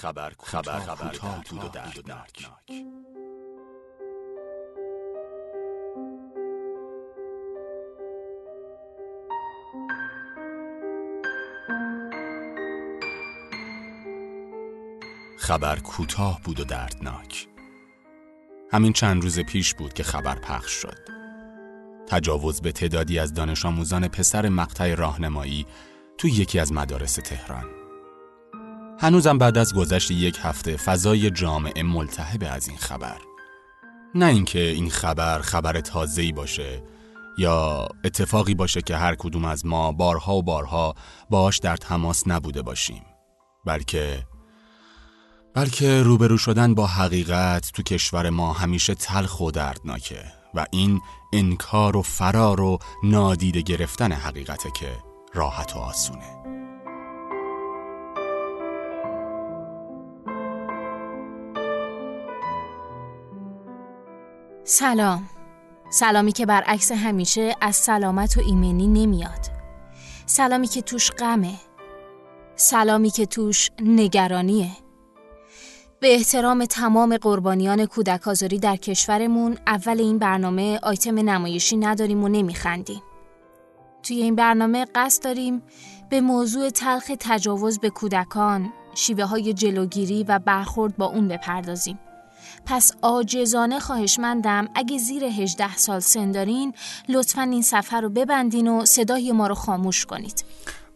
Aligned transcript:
خبر 0.00 0.32
خبر 0.42 0.80
خبر 0.80 1.12
بود 1.50 1.64
و 1.64 1.68
دردناک. 1.68 2.48
خبر 15.38 15.78
کوتاه 15.78 16.40
بود 16.44 16.60
و 16.60 16.64
دردناک. 16.64 17.48
همین 18.72 18.92
چند 18.92 19.22
روز 19.22 19.40
پیش 19.40 19.74
بود 19.74 19.92
که 19.92 20.02
خبر 20.02 20.38
پخش 20.38 20.72
شد. 20.72 20.98
تجاوز 22.08 22.60
به 22.60 22.72
تعدادی 22.72 23.18
از 23.18 23.34
دانش 23.34 23.66
آموزان 23.66 24.08
پسر 24.08 24.48
مقطع 24.48 24.94
راهنمایی 24.94 25.66
تو 26.18 26.28
یکی 26.28 26.58
از 26.58 26.72
مدارس 26.72 27.14
تهران. 27.14 27.79
هنوزم 29.02 29.38
بعد 29.38 29.58
از 29.58 29.74
گذشت 29.74 30.10
یک 30.10 30.38
هفته 30.42 30.76
فضای 30.76 31.30
جامعه 31.30 31.82
ملتهب 31.82 32.44
از 32.50 32.68
این 32.68 32.78
خبر. 32.78 33.18
نه 34.14 34.26
اینکه 34.26 34.58
این 34.58 34.90
خبر 34.90 35.38
خبر 35.38 35.80
تازه‌ای 35.80 36.32
باشه 36.32 36.82
یا 37.38 37.88
اتفاقی 38.04 38.54
باشه 38.54 38.82
که 38.82 38.96
هر 38.96 39.14
کدوم 39.14 39.44
از 39.44 39.66
ما 39.66 39.92
بارها 39.92 40.34
و 40.34 40.42
بارها 40.42 40.94
باش 41.30 41.58
در 41.58 41.76
تماس 41.76 42.22
نبوده 42.26 42.62
باشیم. 42.62 43.02
بلکه 43.66 44.26
بلکه 45.54 46.02
روبرو 46.02 46.38
شدن 46.38 46.74
با 46.74 46.86
حقیقت 46.86 47.70
تو 47.72 47.82
کشور 47.82 48.30
ما 48.30 48.52
همیشه 48.52 48.94
تلخ 48.94 49.40
و 49.40 49.50
دردناکه 49.50 50.24
و 50.54 50.66
این 50.72 51.00
انکار 51.32 51.96
و 51.96 52.02
فرار 52.02 52.60
و 52.60 52.78
نادیده 53.04 53.60
گرفتن 53.60 54.12
حقیقته 54.12 54.70
که 54.70 54.96
راحت 55.34 55.76
و 55.76 55.78
آسونه. 55.78 56.59
سلام 64.72 65.28
سلامی 65.90 66.32
که 66.32 66.46
برعکس 66.46 66.92
همیشه 66.92 67.56
از 67.60 67.76
سلامت 67.76 68.36
و 68.36 68.40
ایمنی 68.40 68.86
نمیاد 68.86 69.46
سلامی 70.26 70.66
که 70.66 70.82
توش 70.82 71.10
غمه 71.10 71.54
سلامی 72.56 73.10
که 73.10 73.26
توش 73.26 73.70
نگرانیه 73.82 74.70
به 76.00 76.14
احترام 76.14 76.64
تمام 76.64 77.16
قربانیان 77.16 77.86
کودک 77.86 78.28
آزاری 78.28 78.58
در 78.58 78.76
کشورمون 78.76 79.58
اول 79.66 80.00
این 80.00 80.18
برنامه 80.18 80.78
آیتم 80.82 81.18
نمایشی 81.18 81.76
نداریم 81.76 82.24
و 82.24 82.28
نمیخندیم. 82.28 83.02
توی 84.02 84.22
این 84.22 84.34
برنامه 84.34 84.86
قصد 84.94 85.24
داریم 85.24 85.62
به 86.10 86.20
موضوع 86.20 86.70
تلخ 86.70 87.10
تجاوز 87.20 87.78
به 87.78 87.90
کودکان، 87.90 88.72
شیوه 88.94 89.24
های 89.24 89.52
جلوگیری 89.52 90.24
و 90.24 90.38
برخورد 90.38 90.96
با 90.96 91.06
اون 91.06 91.28
بپردازیم. 91.28 91.98
پس 92.66 92.92
آجزانه 93.02 93.80
خواهشمندم 93.80 94.68
اگه 94.74 94.98
زیر 94.98 95.24
18 95.24 95.76
سال 95.76 96.00
سن 96.00 96.32
دارین 96.32 96.74
لطفا 97.08 97.42
این 97.42 97.62
سفر 97.62 98.00
رو 98.00 98.08
ببندین 98.08 98.68
و 98.68 98.84
صدای 98.84 99.32
ما 99.32 99.46
رو 99.46 99.54
خاموش 99.54 100.06
کنید. 100.06 100.44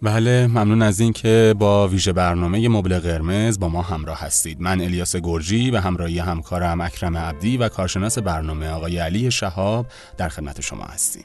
بله 0.03 0.47
ممنون 0.47 0.83
از 0.83 1.01
اینکه 1.01 1.55
با 1.59 1.89
ویژه 1.89 2.13
برنامه 2.13 2.69
مبل 2.69 2.99
قرمز 2.99 3.59
با 3.59 3.69
ما 3.69 3.83
همراه 3.83 4.21
هستید 4.21 4.61
من 4.61 4.81
الیاس 4.81 5.17
گرجی 5.17 5.71
و 5.71 5.81
همراهی 5.81 6.19
همکارم 6.19 6.81
اکرم 6.81 7.17
عبدی 7.17 7.57
و 7.57 7.69
کارشناس 7.69 8.19
برنامه 8.19 8.69
آقای 8.69 8.99
علی 8.99 9.31
شهاب 9.31 9.87
در 10.17 10.29
خدمت 10.29 10.61
شما 10.61 10.85
هستیم 10.85 11.25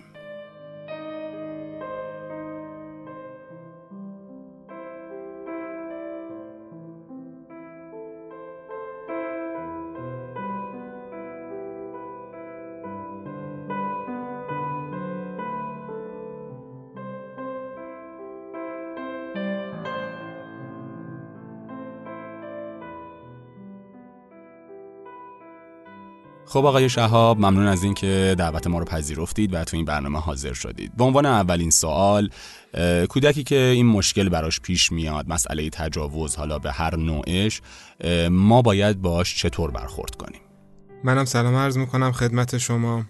خب 26.50 26.66
آقای 26.66 26.90
شهاب 26.90 27.38
ممنون 27.38 27.68
از 27.68 27.84
اینکه 27.84 28.36
دعوت 28.38 28.68
ما 28.68 28.80
رو 28.80 28.86
پذیرفتید 28.86 29.54
و 29.54 29.64
تو 29.64 29.78
این 29.78 29.86
برنامه 29.86 30.20
حاضر 30.20 30.54
شدید. 30.54 30.92
به 30.98 31.04
عنوان 31.04 31.26
اولین 31.26 31.70
سوال 31.70 32.30
کودکی 33.10 33.44
که 33.44 33.56
این 33.56 33.86
مشکل 33.86 34.30
براش 34.30 34.60
پیش 34.60 34.92
میاد 34.92 35.26
مسئله 35.28 35.70
تجاوز 35.70 36.36
حالا 36.36 36.60
به 36.60 36.72
هر 36.72 36.96
نوعش 36.96 37.62
ما 38.30 38.62
باید 38.62 39.02
باش 39.02 39.38
چطور 39.38 39.72
برخورد 39.72 40.16
کنیم؟ 40.16 40.42
منم 41.04 41.26
سلام 41.26 41.56
عرض 41.56 41.78
می‌کنم 41.78 42.12
خدمت 42.12 42.58
شما. 42.58 43.06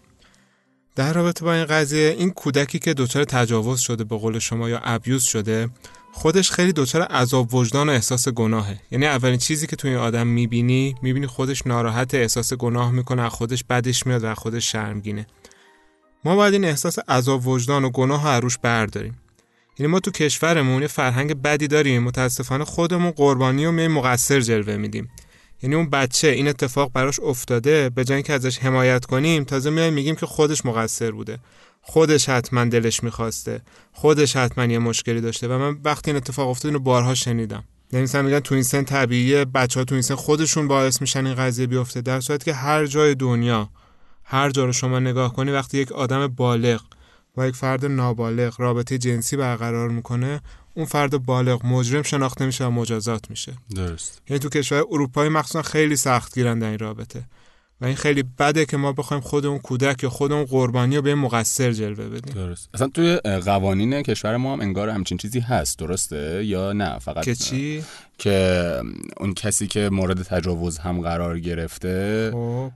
در 0.95 1.13
رابطه 1.13 1.45
با 1.45 1.53
این 1.53 1.65
قضیه 1.65 2.15
این 2.17 2.29
کودکی 2.29 2.79
که 2.79 2.93
دچار 2.93 3.23
تجاوز 3.23 3.79
شده 3.79 4.03
به 4.03 4.17
قول 4.17 4.39
شما 4.39 4.69
یا 4.69 4.79
ابیوز 4.83 5.23
شده 5.23 5.69
خودش 6.11 6.51
خیلی 6.51 6.73
دچار 6.73 7.01
عذاب 7.01 7.53
وجدان 7.53 7.89
و 7.89 7.91
احساس 7.91 8.29
گناهه. 8.29 8.79
یعنی 8.91 9.05
اولین 9.05 9.37
چیزی 9.37 9.67
که 9.67 9.75
توی 9.75 9.89
این 9.89 9.99
آدم 9.99 10.27
می‌بینی 10.27 10.95
می‌بینی 11.01 11.27
خودش 11.27 11.67
ناراحت 11.67 12.13
احساس 12.13 12.53
گناه 12.53 12.91
می‌کنه 12.91 13.29
خودش 13.29 13.63
بدش 13.63 14.07
میاد 14.07 14.23
و 14.23 14.35
خودش 14.35 14.71
شرمگینه. 14.71 15.27
ما 16.25 16.35
باید 16.35 16.53
این 16.53 16.65
احساس 16.65 16.99
عذاب 16.99 17.47
وجدان 17.47 17.83
و 17.83 17.89
گناه 17.89 18.39
رو 18.39 18.49
برداریم. 18.61 19.17
یعنی 19.79 19.91
ما 19.91 19.99
تو 19.99 20.11
کشورمون 20.11 20.81
یه 20.81 20.87
فرهنگ 20.87 21.41
بدی 21.41 21.67
داریم 21.67 22.03
متاسفانه 22.03 22.65
خودمون 22.65 23.11
قربانی 23.11 23.65
و 23.65 23.71
می 23.71 23.87
مقصر 23.87 24.39
جلوه 24.39 24.75
میدیم. 24.75 25.09
یعنی 25.63 25.75
اون 25.75 25.89
بچه 25.89 26.27
این 26.27 26.47
اتفاق 26.47 26.91
براش 26.93 27.19
افتاده 27.19 27.89
به 27.89 28.03
جای 28.03 28.15
اینکه 28.15 28.33
ازش 28.33 28.59
حمایت 28.59 29.05
کنیم 29.05 29.43
تازه 29.43 29.69
میایم 29.69 29.93
میگیم 29.93 30.15
که 30.15 30.25
خودش 30.25 30.65
مقصر 30.65 31.11
بوده. 31.11 31.39
خودش 31.89 32.29
حتما 32.29 32.65
دلش 32.65 33.03
می‌خواسته. 33.03 33.61
خودش 33.91 34.35
حتما 34.35 34.65
یه 34.65 34.79
مشکلی 34.79 35.21
داشته 35.21 35.47
و 35.47 35.57
من 35.57 35.77
وقتی 35.83 36.11
این 36.11 36.17
اتفاق 36.17 36.49
افتاد 36.49 36.69
اینو 36.69 36.79
بارها 36.79 37.15
شنیدم. 37.15 37.63
یعنی 37.91 38.03
مثلا 38.03 38.21
میگن 38.21 38.39
تو 38.39 38.55
این 38.55 38.63
سن 38.63 38.83
طبیعیه 38.83 39.45
بچه 39.45 39.79
ها 39.79 39.83
تو 39.83 39.95
این 39.95 40.01
سن 40.01 40.15
خودشون 40.15 40.67
باعث 40.67 41.01
میشن 41.01 41.25
این 41.25 41.35
قضیه 41.35 41.67
بیفته 41.67 42.01
در 42.01 42.19
صورتی 42.19 42.45
که 42.45 42.53
هر 42.53 42.85
جای 42.85 43.15
دنیا 43.15 43.69
هر 44.23 44.49
جا 44.49 44.65
رو 44.65 44.71
شما 44.73 44.99
نگاه 44.99 45.33
کنی 45.33 45.51
وقتی 45.51 45.77
یک 45.77 45.91
آدم 45.91 46.27
بالغ 46.27 46.81
با 47.35 47.47
یک 47.47 47.55
فرد 47.55 47.85
نابالغ 47.85 48.61
رابطه 48.61 48.97
جنسی 48.97 49.37
برقرار 49.37 49.89
می‌کنه 49.89 50.41
اون 50.73 50.85
فرد 50.85 51.25
بالغ 51.25 51.65
مجرم 51.65 52.03
شناخته 52.03 52.45
میشه 52.45 52.65
و 52.65 52.69
مجازات 52.69 53.29
میشه. 53.29 53.53
درست. 53.75 54.21
یعنی 54.29 54.39
تو 54.39 54.49
کشور 54.49 54.83
اروپایی 54.91 55.29
مخصوصا 55.29 55.61
خیلی 55.61 55.95
سخت 55.95 56.33
گیرن 56.35 56.59
در 56.59 56.69
این 56.69 56.79
رابطه. 56.79 57.23
و 57.81 57.85
این 57.85 57.95
خیلی 57.95 58.23
بده 58.39 58.65
که 58.65 58.77
ما 58.77 58.93
بخوایم 58.93 59.21
خود 59.21 59.45
اون 59.45 59.59
کودک 59.59 60.03
یا 60.03 60.09
خود 60.09 60.31
اون 60.31 60.45
قربانی 60.45 60.95
رو 60.95 61.01
به 61.01 61.15
مقصر 61.15 61.71
جلوه 61.71 62.09
بدیم. 62.09 62.33
درست. 62.33 62.69
اصلا 62.73 62.87
توی 62.87 63.15
قوانین 63.17 64.01
کشور 64.01 64.37
ما 64.37 64.53
هم 64.53 64.61
انگار 64.61 64.89
همچین 64.89 65.17
چیزی 65.17 65.39
هست. 65.39 65.79
درسته؟ 65.79 66.45
یا 66.45 66.73
نه؟ 66.73 66.99
فقط 66.99 67.25
که 67.25 67.35
چی؟ 67.35 67.83
که 68.17 68.81
اون 69.17 69.33
کسی 69.33 69.67
که 69.67 69.89
مورد 69.89 70.23
تجاوز 70.23 70.77
هم 70.77 71.01
قرار 71.01 71.39
گرفته 71.39 72.29
خب. 72.33 72.71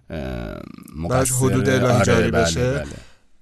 مقصر 0.95 1.35
حدود 1.35 1.69
اعلام 1.69 1.91
آره، 1.91 2.05
جاری 2.05 2.31
بله، 2.31 2.43
بشه. 2.43 2.71
بله. 2.71 2.85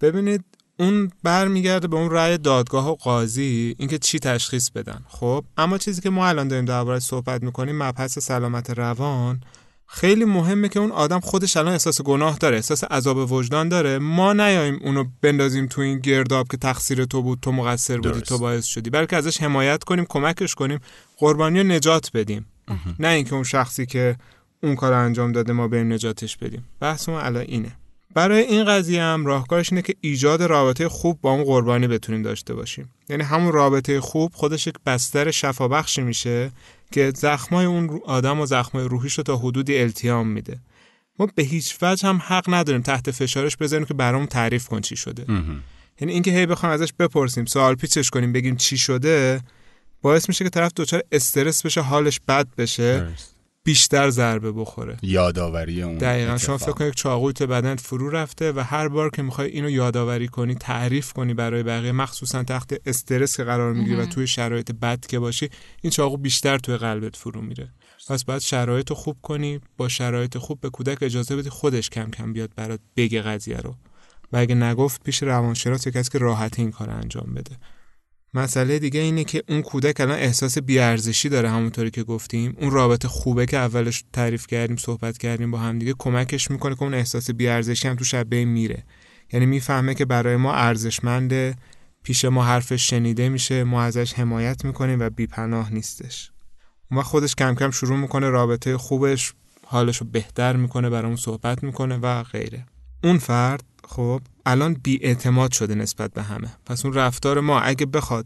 ببینید 0.01 0.44
اون 0.79 1.11
برمیگرده 1.23 1.88
به 1.88 1.95
اون 1.95 2.11
رأی 2.11 2.38
دادگاه 2.38 2.89
و 2.89 2.95
قاضی 2.95 3.75
اینکه 3.79 3.97
چی 3.97 4.19
تشخیص 4.19 4.69
بدن. 4.69 5.01
خب 5.07 5.44
اما 5.57 5.77
چیزی 5.77 6.01
که 6.01 6.09
ما 6.09 6.27
الان 6.27 6.47
داریم 6.47 6.66
دربارش 6.66 7.01
صحبت 7.01 7.44
می‌کنیم 7.44 7.83
مبحث 7.83 8.19
سلامت 8.19 8.69
روان. 8.69 9.41
خیلی 9.94 10.25
مهمه 10.25 10.69
که 10.69 10.79
اون 10.79 10.91
آدم 10.91 11.19
خودش 11.19 11.57
الان 11.57 11.72
احساس 11.74 12.02
گناه 12.02 12.38
داره 12.38 12.56
احساس 12.56 12.84
عذاب 12.84 13.31
وجدان 13.31 13.69
داره. 13.69 14.00
ما 14.00 14.34
نیایم 14.34 14.79
اونو 14.81 15.06
بندازیم 15.22 15.68
تو 15.68 15.81
این 15.81 16.00
گرداب 16.00 16.47
که 16.47 16.57
تقصیر 16.57 17.06
تو 17.06 17.22
بود 17.22 17.40
تو 17.41 17.52
مقصر 17.52 17.96
بودی 17.96 18.09
درست. 18.09 18.24
تو 18.24 18.38
باعث 18.38 18.66
شدی. 18.66 18.90
بلکه 18.90 19.16
ازش 19.16 19.41
حمایت 19.41 19.84
کنیم 19.84 20.06
کمکش 20.09 20.56
کنیم 20.56 20.80
قربانی 21.18 21.59
رو 21.59 21.68
نجات 21.68 22.12
بدیم. 22.13 22.46
نه 23.00 23.07
اینکه 23.07 23.34
اون 23.34 23.44
شخصی 23.44 23.85
که 23.85 24.15
اون 24.63 24.75
کار 24.75 24.94
انجام 24.94 25.31
داده 25.31 25.54
ما 25.54 25.68
بریم 25.68 25.94
نجاتش 25.94 26.38
بدیم. 26.38 26.65
بحث 26.80 27.10
ما 27.10 27.21
الان 27.21 27.45
اینه. 27.48 27.71
برای 28.13 28.42
این 28.42 28.65
قضیه 28.65 29.01
هم 29.01 29.25
راهکارش 29.25 29.71
اینه 29.71 29.81
که 29.81 29.95
ایجاد 30.01 30.44
رابطه 30.44 30.89
خوب 30.89 31.21
با 31.21 31.31
اون 31.31 31.44
قربانی 31.44 31.88
بتونیم 31.88 32.21
داشته 32.21 32.54
باشیم. 32.54 32.89
یعنی 33.10 33.24
همون 33.24 33.51
رابطه 33.51 34.01
خوب 34.01 34.31
خودش 34.33 34.68
یک 34.68 34.75
بستر 34.86 35.31
شفابخشی 35.31 36.01
میشه 36.01 36.51
که 36.91 37.13
زخمای 37.15 37.65
اون 37.65 38.01
آدم 38.05 38.39
و 38.39 38.45
زخمای 38.45 38.85
روحیش 38.88 39.13
رو 39.13 39.23
تا 39.23 39.38
حدودی 39.38 39.77
التیام 39.79 40.27
میده 40.27 40.59
ما 41.19 41.27
به 41.35 41.43
هیچ 41.43 41.77
وجه 41.81 42.07
هم 42.07 42.21
حق 42.25 42.53
نداریم 42.53 42.81
تحت 42.81 43.11
فشارش 43.11 43.57
بذاریم 43.57 43.85
که 43.85 43.93
برامون 43.93 44.27
تعریف 44.27 44.67
کن 44.67 44.81
چی 44.81 44.95
شده. 44.95 45.25
یعنی 46.01 46.13
اینکه 46.13 46.31
هی 46.31 46.45
بخوایم 46.45 46.73
ازش 46.75 46.93
بپرسیم 46.99 47.45
سوال 47.45 47.75
پیچش 47.75 48.09
کنیم 48.09 48.33
بگیم 48.33 48.55
چی 48.55 48.77
شده 48.77 49.41
باعث 50.01 50.29
میشه 50.29 50.43
که 50.43 50.49
طرف 50.49 50.71
دچار 50.75 51.03
استرس 51.11 51.65
بشه 51.65 51.81
حالش 51.81 52.19
بد 52.27 52.47
بشه. 52.57 53.07
بیشتر 53.63 54.10
ضربه 54.10 54.52
بخوره. 54.52 54.98
یادآوری 55.02 55.81
اون 55.81 55.98
دقیقا. 55.98 56.38
شما 56.38 56.56
اتفاق. 56.56 56.69
فکر 56.69 56.78
کنید 56.78 56.94
چاقوی 56.94 57.34
تو 57.34 57.48
بدن 57.48 57.75
فرو 57.75 58.10
رفته 58.10 58.52
و 58.52 58.60
هر 58.60 58.88
بار 58.88 59.10
که 59.10 59.22
می‌خوای 59.22 59.50
اینو 59.52 59.69
یادآوری 59.69 60.28
کنی 60.28 60.56
تعریف 60.56 61.13
کنی 61.13 61.34
برای 61.34 61.63
بقیه 61.63 61.92
مخصوصا 61.92 62.44
تحت 62.44 62.81
استرس 62.86 63.38
که 63.38 63.44
قرار 63.44 63.74
می‌گیری 63.74 63.96
و 63.96 64.06
توی 64.06 64.28
شرایط 64.28 64.72
بد 64.72 65.06
که 65.06 65.19
باشی 65.19 65.50
این 65.81 65.92
چاقو 65.92 66.18
بیشتر 66.18 66.58
توی 66.58 66.78
قلبت 66.78 67.16
فرو 67.16 67.42
میره. 67.42 67.69
پس 68.10 68.24
باید 68.24 68.42
شرایط 68.42 68.90
رو 68.90 68.96
خوب 68.96 69.18
کنی 69.22 69.60
با 69.78 69.88
شرایط 69.88 70.38
خوب 70.38 70.62
به 70.62 70.69
کودک 70.69 71.04
اجازه 71.04 71.36
بدی 71.36 71.50
خودش 71.50 71.90
کم 71.90 72.10
کم 72.10 72.34
بیاد 72.34 72.50
برات 72.56 72.80
بگه 72.98 73.22
قضیه 73.22 73.58
رو. 73.58 73.75
و 74.34 74.38
اگه 74.38 74.56
نگفت 74.56 75.04
پیش 75.04 75.24
روانشناس 75.24 75.88
کسی 75.88 76.10
که 76.12 76.18
راحتی 76.18 76.62
این 76.62 76.72
کار 76.72 76.90
انجام 76.90 77.34
بده. 77.34 77.58
مسئله 78.33 78.80
دیگه 78.80 79.00
اینه 79.00 79.24
که 79.24 79.44
اون 79.50 79.62
کودک 79.62 80.00
الان 80.00 80.18
احساس 80.18 80.57
بیارزشی 80.57 81.30
داره 81.30 81.50
همونطوری 81.50 81.92
که 81.92 82.04
گفتیم. 82.04 82.56
اون 82.60 82.72
رابطه 82.72 83.07
خوبه 83.07 83.45
که 83.45 83.57
اولش 83.57 84.04
تعریف 84.13 84.48
کردیم 84.48 84.78
صحبت 84.78 85.18
کردیم 85.18 85.51
با 85.51 85.57
هم 85.57 85.80
دیگه 85.80 85.94
کمکش 86.00 86.51
می‌کنه 86.51 86.75
که 86.75 86.83
اون 86.83 86.94
احساس 86.94 87.31
بیارزشی 87.31 87.88
هم 87.88 87.95
تو 87.95 88.04
شبه 88.04 88.45
میره 88.45 88.83
یعنی 89.33 89.45
می‌فهمه 89.45 89.95
که 89.95 90.06
برای 90.06 90.36
ما 90.36 90.54
ارزشمنده 90.54 91.56
پیش 92.04 92.25
ما 92.25 92.44
حرفش 92.44 92.89
شنیده 92.89 93.30
میشه 93.30 93.63
ما 93.63 93.83
ازش 93.83 94.13
حمایت 94.13 94.66
می‌کنیم 94.66 95.00
و 95.00 95.10
بیپناه 95.10 95.74
نیستش. 95.74 96.31
اون 96.92 97.01
خودش 97.01 97.36
کم 97.36 97.56
کم 97.56 97.72
شروع 97.72 97.98
می‌کنه 97.98 98.30
رابطه 98.30 98.77
خوبش 98.77 99.34
حالش 99.66 99.98
رو 99.98 100.07
بهتر 100.07 100.56
می‌کنه 100.56 100.89
برامون 100.89 101.18
صحبت 101.18 101.63
می‌کنه 101.63 101.98
و 101.98 102.24
غیره. 102.24 102.66
اون 103.03 103.18
فرد 103.18 103.63
خب 103.88 104.21
الان 104.45 104.74
بیاعتماد 104.74 105.51
شده 105.51 105.75
نسبت 105.75 106.13
به 106.13 106.24
همه. 106.24 106.48
پس 106.65 106.86
اون 106.86 106.94
رفتار 106.94 107.39
ما 107.39 107.59
اگه 107.59 107.86
بخواد 107.86 108.25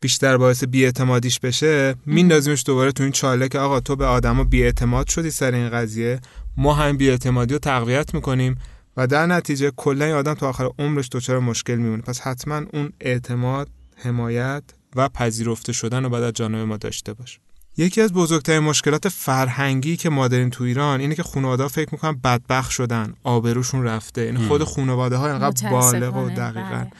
بیشتر 0.00 0.36
باعث 0.36 0.64
بیاعتمادیش 0.64 1.40
بشه 1.40 1.94
میندازیمش 2.06 2.62
دوباره 2.66 2.92
تو 2.92 3.02
این 3.02 3.12
چاله 3.12 3.48
که 3.48 3.58
آقا 3.58 3.80
تو 3.80 3.96
به 3.96 4.06
آدما 4.06 4.44
بیاعتماد 4.44 5.08
شدی 5.08 5.30
سر 5.30 5.54
این 5.54 5.70
قضیه 5.70 6.20
ما 6.56 6.74
هم 6.74 6.96
بیاعتمادی 6.96 7.54
رو 7.54 7.58
تقویت 7.58 8.14
می‌کنیم 8.14 8.58
و 8.96 9.06
در 9.06 9.26
نتیجه 9.26 9.72
کلا 9.76 10.04
این 10.04 10.14
آدم 10.14 10.34
تا 10.34 10.48
آخر 10.48 10.70
عمرش 10.78 11.08
دچار 11.12 11.38
مشکل 11.38 11.74
میمونه. 11.74 12.02
پس 12.02 12.20
حتما 12.20 12.62
اون 12.72 12.92
اعتماد 13.00 13.68
حمایت 13.96 14.62
و 14.96 15.08
پذیرفته 15.08 15.72
شدن 15.72 16.02
رو 16.02 16.08
باید 16.08 16.24
از 16.24 16.32
جانب 16.32 16.58
ما 16.58 16.76
داشته 16.76 17.14
باشه 17.14 17.38
یکی 17.78 18.00
از 18.00 18.12
بزرگترین 18.12 18.58
مشکلات 18.58 19.08
فرهنگی 19.08 19.96
که 19.96 20.10
ما 20.10 20.28
داریم 20.28 20.50
تو 20.50 20.64
ایران 20.64 21.00
اینه 21.00 21.14
که 21.14 21.22
خانواده 21.22 21.68
فکر 21.68 21.88
می‌کنن 21.92 22.20
بدبخت 22.24 22.70
شدن 22.70 23.14
آبروشون 23.24 23.84
رفته. 23.84 24.24
یعنی 24.24 24.48
خود 24.48 24.64
خانواده 24.64 25.16
ها 25.16 25.28
انقدر 25.28 25.70
بالغ 25.70 26.16
و 26.16 26.30
دقیقا. 26.30 26.60
بله. 26.60 26.90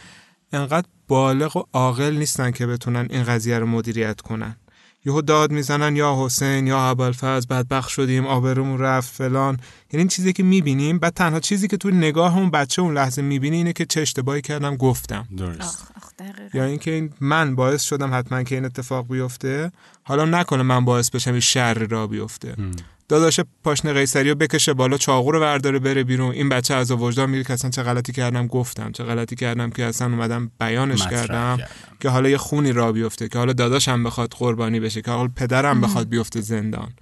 انقدر 0.52 0.86
بالغ 1.08 1.56
و 1.56 1.62
عاقل 1.72 2.16
نیستن 2.16 2.50
که 2.50 2.66
بتونن 2.66 3.06
این 3.10 3.24
قضیه 3.24 3.58
رو 3.58 3.66
مدیریت 3.66 4.20
کنن. 4.20 4.56
یهو 5.04 5.22
داد 5.22 5.50
می‌زنن 5.50 5.96
یا 5.96 6.16
حسین 6.18 6.66
یا 6.66 6.80
ابوالفضل 6.90 7.46
بدبخت 7.50 7.88
شدیم 7.88 8.26
آبرومون 8.26 8.78
رفت 8.78 9.14
فلان. 9.14 9.54
یعنی 9.92 10.00
این 10.00 10.08
چیزی 10.08 10.32
که 10.32 10.42
می‌بینیم 10.42 10.98
بعد 10.98 11.14
تنها 11.14 11.40
چیزی 11.40 11.68
که 11.68 11.76
تو 11.76 11.90
نگاه 11.90 12.36
اون 12.36 12.50
بچه 12.50 12.82
اون 12.82 12.94
لحظه 12.94 13.22
می‌بینی 13.22 13.56
اینه 13.56 13.72
که 13.72 13.84
چه 13.84 14.00
اشتباهی 14.00 14.40
کردم 14.40 14.76
گفتم. 14.76 15.28
درست. 15.36 15.84
یا 16.54 16.64
اینکه 16.64 17.10
من 17.20 17.54
باعث 17.54 17.82
شدم 17.82 18.14
حتما 18.14 18.42
که 18.42 18.54
این 18.54 18.64
اتفاق 18.64 19.08
بیفته. 19.08 19.72
حالا 20.02 20.24
نکنه 20.24 20.62
من 20.62 20.84
باعث 20.84 21.10
بشم 21.10 21.30
این 21.30 21.40
شر 21.40 21.74
را 21.74 22.06
بیفته. 22.06 22.54
داداش 23.08 23.40
پاشنه 23.64 23.92
قیصری 23.92 24.28
رو 24.28 24.34
بکشه 24.34 24.74
بالا 24.74 24.98
چاقو 24.98 25.32
رو 25.32 25.40
ورداره 25.40 25.78
بره 25.78 26.04
بیرون. 26.04 26.32
این 26.32 26.48
بچه 26.48 26.74
از 26.74 26.90
وجدان 26.90 27.30
میره 27.30 27.44
که 27.44 27.52
اصلا 27.52 27.70
چه 27.70 27.82
غلطی 27.82 28.12
کردم 28.12 28.46
گفتم. 28.46 28.92
چه 28.92 29.04
غلطی 29.04 29.36
کردم 29.36 29.70
که 29.70 29.84
اصلا 29.84 30.08
اومدم 30.08 30.50
بیانش 30.60 31.06
کردم, 31.06 31.58
که 32.00 32.08
حالا 32.08 32.28
یه 32.28 32.38
خونی 32.38 32.72
را 32.72 32.92
بیفته 32.92 33.28
که 33.28 33.38
حالا 33.38 33.52
داداشم 33.52 34.04
بخواد 34.04 34.32
قربانی 34.32 34.80
بشه 34.80 35.02
که 35.02 35.10
حالا 35.10 35.30
پدرم 35.36 35.80
بخواد 35.80 36.08
بیفته 36.08 36.40
زندان. 36.40 36.92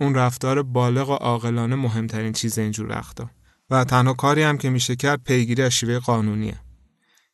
اون 0.00 0.14
رفتار 0.14 0.62
بالغ 0.62 1.10
و 1.10 1.14
عاقلانه 1.14 1.76
مهمترین 1.76 2.32
چیز 2.32 2.58
اینجور 2.58 2.88
وقتا. 2.88 3.30
و 3.70 3.84
تنها 3.84 4.12
کاری 4.12 4.42
هم 4.42 4.58
که 4.58 4.70
میشه 4.70 4.96
کرد 4.96 5.20
پیگیری 5.24 5.62
از 5.62 5.72
شیوه 5.72 5.98
قانونیه. 5.98 6.54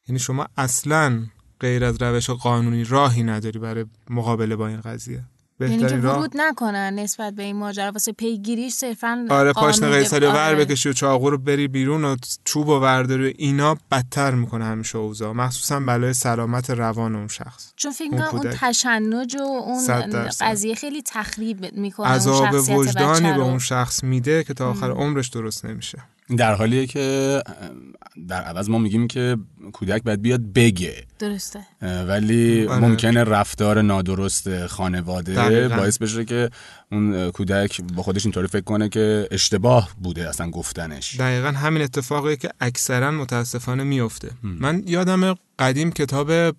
یعنی 0.08 0.18
شما 0.18 0.46
اصلا 0.56 1.26
غیر 1.60 1.84
از 1.84 2.02
روش 2.02 2.30
قانونی 2.30 2.84
راهی 2.84 3.22
نداری 3.22 3.58
برای 3.58 3.84
مقابله 4.10 4.56
با 4.56 4.68
این 4.68 4.80
قضیه. 4.80 5.24
یعنی 5.60 5.78
که 5.78 5.96
ورود 5.96 6.32
نکنن 6.34 6.98
نسبت 6.98 7.34
به 7.34 7.42
این 7.42 7.56
ماجرا. 7.56 7.92
واسه 7.92 8.12
پیگیریش 8.12 8.72
صرفا 8.72 9.26
آره 9.30 9.52
پاشنه 9.52 9.90
قیصری 9.90 10.26
ور 10.26 10.54
آره. 10.54 10.64
بکشی 10.64 10.88
و 10.88 10.92
چاقو 10.92 11.30
رو 11.30 11.38
بری 11.38 11.68
بیرون 11.68 12.04
و 12.04 12.16
چوب 12.44 12.68
و 12.68 12.80
ورداری 12.80 13.34
اینا 13.38 13.76
بدتر 13.90 14.34
می‌کنه 14.34 14.64
همیشه 14.64 14.98
اوضاع. 14.98 15.32
مخصوصا 15.32 15.80
برای 15.80 16.12
سلامت 16.12 16.70
روان 16.70 17.16
اون 17.16 17.28
شخص. 17.28 17.72
چون 17.76 17.92
فکر 17.92 18.10
کنم 18.10 18.28
اون 18.32 18.50
تشنج 18.50 19.36
و 19.36 19.42
اون 19.42 20.28
قضیه 20.40 20.74
خیلی 20.74 21.02
تخریب 21.02 21.74
می‌کنه 21.74 22.08
عذاب 22.08 22.54
وجدانی 22.54 23.32
به 23.32 23.42
اون 23.42 23.58
شخص 23.58 24.04
میده 24.04 24.44
که 24.44 24.54
تا 24.54 24.70
آخر 24.70 24.90
عمرش 24.90 25.28
درست 25.28 25.64
نمیشه. 25.64 25.98
در 26.36 26.54
حالیه 26.54 26.86
که 26.86 27.38
در 28.28 28.42
عوض 28.42 28.68
ما 28.68 28.78
میگیم 28.78 29.08
که 29.08 29.36
کودک 29.72 30.02
باید 30.02 30.22
بیاد 30.22 30.40
بگه. 30.40 31.04
درسته. 31.18 31.60
ولی 31.82 32.66
آره. 32.66 32.80
ممکنه 32.80 33.24
رفتار 33.24 33.82
نادرست 33.82 34.66
خانواده 34.66 35.68
باعث 35.68 35.98
بشه 35.98 36.24
که 36.24 36.50
اون 36.92 37.30
کودک 37.30 37.80
با 37.80 38.02
خودش 38.02 38.26
اینطوری 38.26 38.46
فکر 38.46 38.64
کنه 38.64 38.88
که 38.88 39.28
اشتباه 39.30 39.90
بوده 40.02 40.28
اصلا 40.28 40.50
گفتنش. 40.50 41.16
دقیقا 41.16 41.48
همین 41.48 41.82
اتفاقی 41.82 42.36
که 42.36 42.50
اکثرا 42.60 43.10
متاسفانه 43.10 43.82
میفته. 43.82 44.30
من 44.42 44.82
یادم 44.86 45.34
قدیم 45.58 45.90
کتاب 45.90 46.56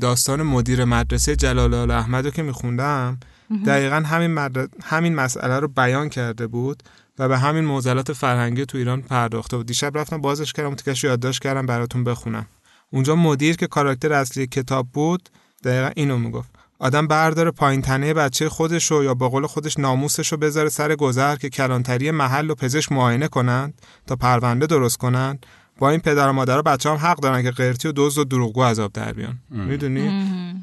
داستان 0.00 0.42
مدیر 0.42 0.84
مدرسه 0.84 1.36
جلال 1.36 1.90
احمد 1.90 2.24
رو 2.24 2.30
که 2.30 2.42
میخوندم 2.42 3.18
دقیقا 3.66 3.96
همین, 3.96 4.38
همین 4.82 5.14
مسئله 5.14 5.58
رو 5.58 5.68
بیان 5.68 6.08
کرده 6.08 6.46
بود. 6.46 6.82
و 7.18 7.28
به 7.28 7.38
همین 7.38 7.64
معضلات 7.64 8.12
فرهنگی 8.12 8.66
تو 8.66 8.78
ایران 8.78 9.02
پرداخته 9.02 9.56
و 9.56 9.62
دیشب 9.62 9.98
رفتم 9.98 10.20
بازش 10.20 10.52
کردم 10.52 10.74
تیکش 10.74 11.04
یادداشت 11.04 11.42
کردم 11.42 11.66
براتون 11.66 12.04
بخونم. 12.04 12.46
اونجا 12.90 13.16
مدیر 13.16 13.56
که 13.56 13.66
کاراکتر 13.66 14.12
اصلی 14.12 14.46
کتاب 14.46 14.88
بود 14.92 15.28
دقیقا 15.64 15.90
اینو 15.96 16.18
می‌گفت. 16.18 16.50
آدم 16.78 17.06
برداره 17.06 17.50
پایین 17.50 17.82
تنه 17.82 18.14
بچه 18.14 18.48
خودشو 18.48 19.04
یا 19.04 19.14
با 19.14 19.28
قول 19.28 19.46
خودش 19.46 19.78
ناموسشو 19.78 20.36
بذاره 20.36 20.68
سر 20.68 20.94
گذر 20.94 21.36
که 21.36 21.48
کلانتری 21.48 22.10
محل 22.10 22.50
و 22.50 22.54
پزشک 22.54 22.92
معاینه 22.92 23.28
کنند 23.28 23.74
تا 24.06 24.16
پرونده 24.16 24.66
درست 24.66 24.96
کنند. 24.96 25.46
با 25.78 25.90
این 25.90 26.00
پدر 26.00 26.28
و 26.28 26.32
مادر 26.32 26.62
بچه 26.62 26.90
هم 26.90 26.96
حق 26.96 27.20
دارن 27.20 27.42
که 27.42 27.50
قرتی 27.50 27.88
و 27.88 27.92
دوز 27.92 28.18
و 28.18 28.24
دروغگو 28.24 28.62
عذاب 28.62 28.92
در 28.92 29.12
بیان. 29.12 29.38
می‌دونی؟ 29.50 30.08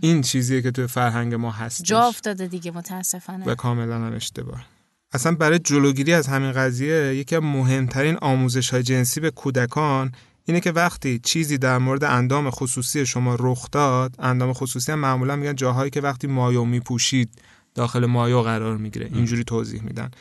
این 0.02 0.22
چیزیه 0.22 0.62
که 0.62 0.72
تو 0.72 0.88
فرهنگ 0.88 1.34
ما 1.34 1.52
هست 1.52 1.84
جا 1.84 2.02
افتاده 2.02 2.48
دیگه 2.48 2.72
متاسفانه. 2.72 3.46
و 3.46 3.56
کاملا 3.56 3.96
هم 3.96 4.14
اشتباه. 4.14 4.66
اصلا 5.14 5.36
برای 5.36 5.60
جلوگیری 5.60 6.14
از 6.14 6.28
همین 6.28 6.52
قضیه 6.52 7.16
یکی 7.16 7.36
از 7.36 7.44
مهمترین 7.44 8.18
آموزش 8.22 8.70
های 8.70 8.84
جنسی 8.84 9.20
به 9.20 9.32
کودکان 9.32 10.12
اینه 10.46 10.60
که 10.60 10.72
وقتی 10.72 11.20
چیزی 11.20 11.58
در 11.58 11.78
مورد 11.78 12.04
اندام 12.04 12.50
خصوصی 12.50 13.06
شما 13.06 13.36
رخ 13.40 13.72
داد 13.72 14.16
اندام 14.20 14.54
خصوصی 14.54 14.92
هم 14.92 15.00
معمولا 15.00 15.36
میگن 15.36 15.56
جاهایی 15.56 15.92
که 15.92 16.02
وقتی 16.02 16.28
مایو 16.28 16.66
میپوشید 16.66 17.30
داخل 17.76 18.06
مایو 18.06 18.42
قرار 18.42 18.78
می‌گیره. 18.78 19.10
اینجوری 19.14 19.44
توضیح 19.44 19.82
میدن. 19.84 20.12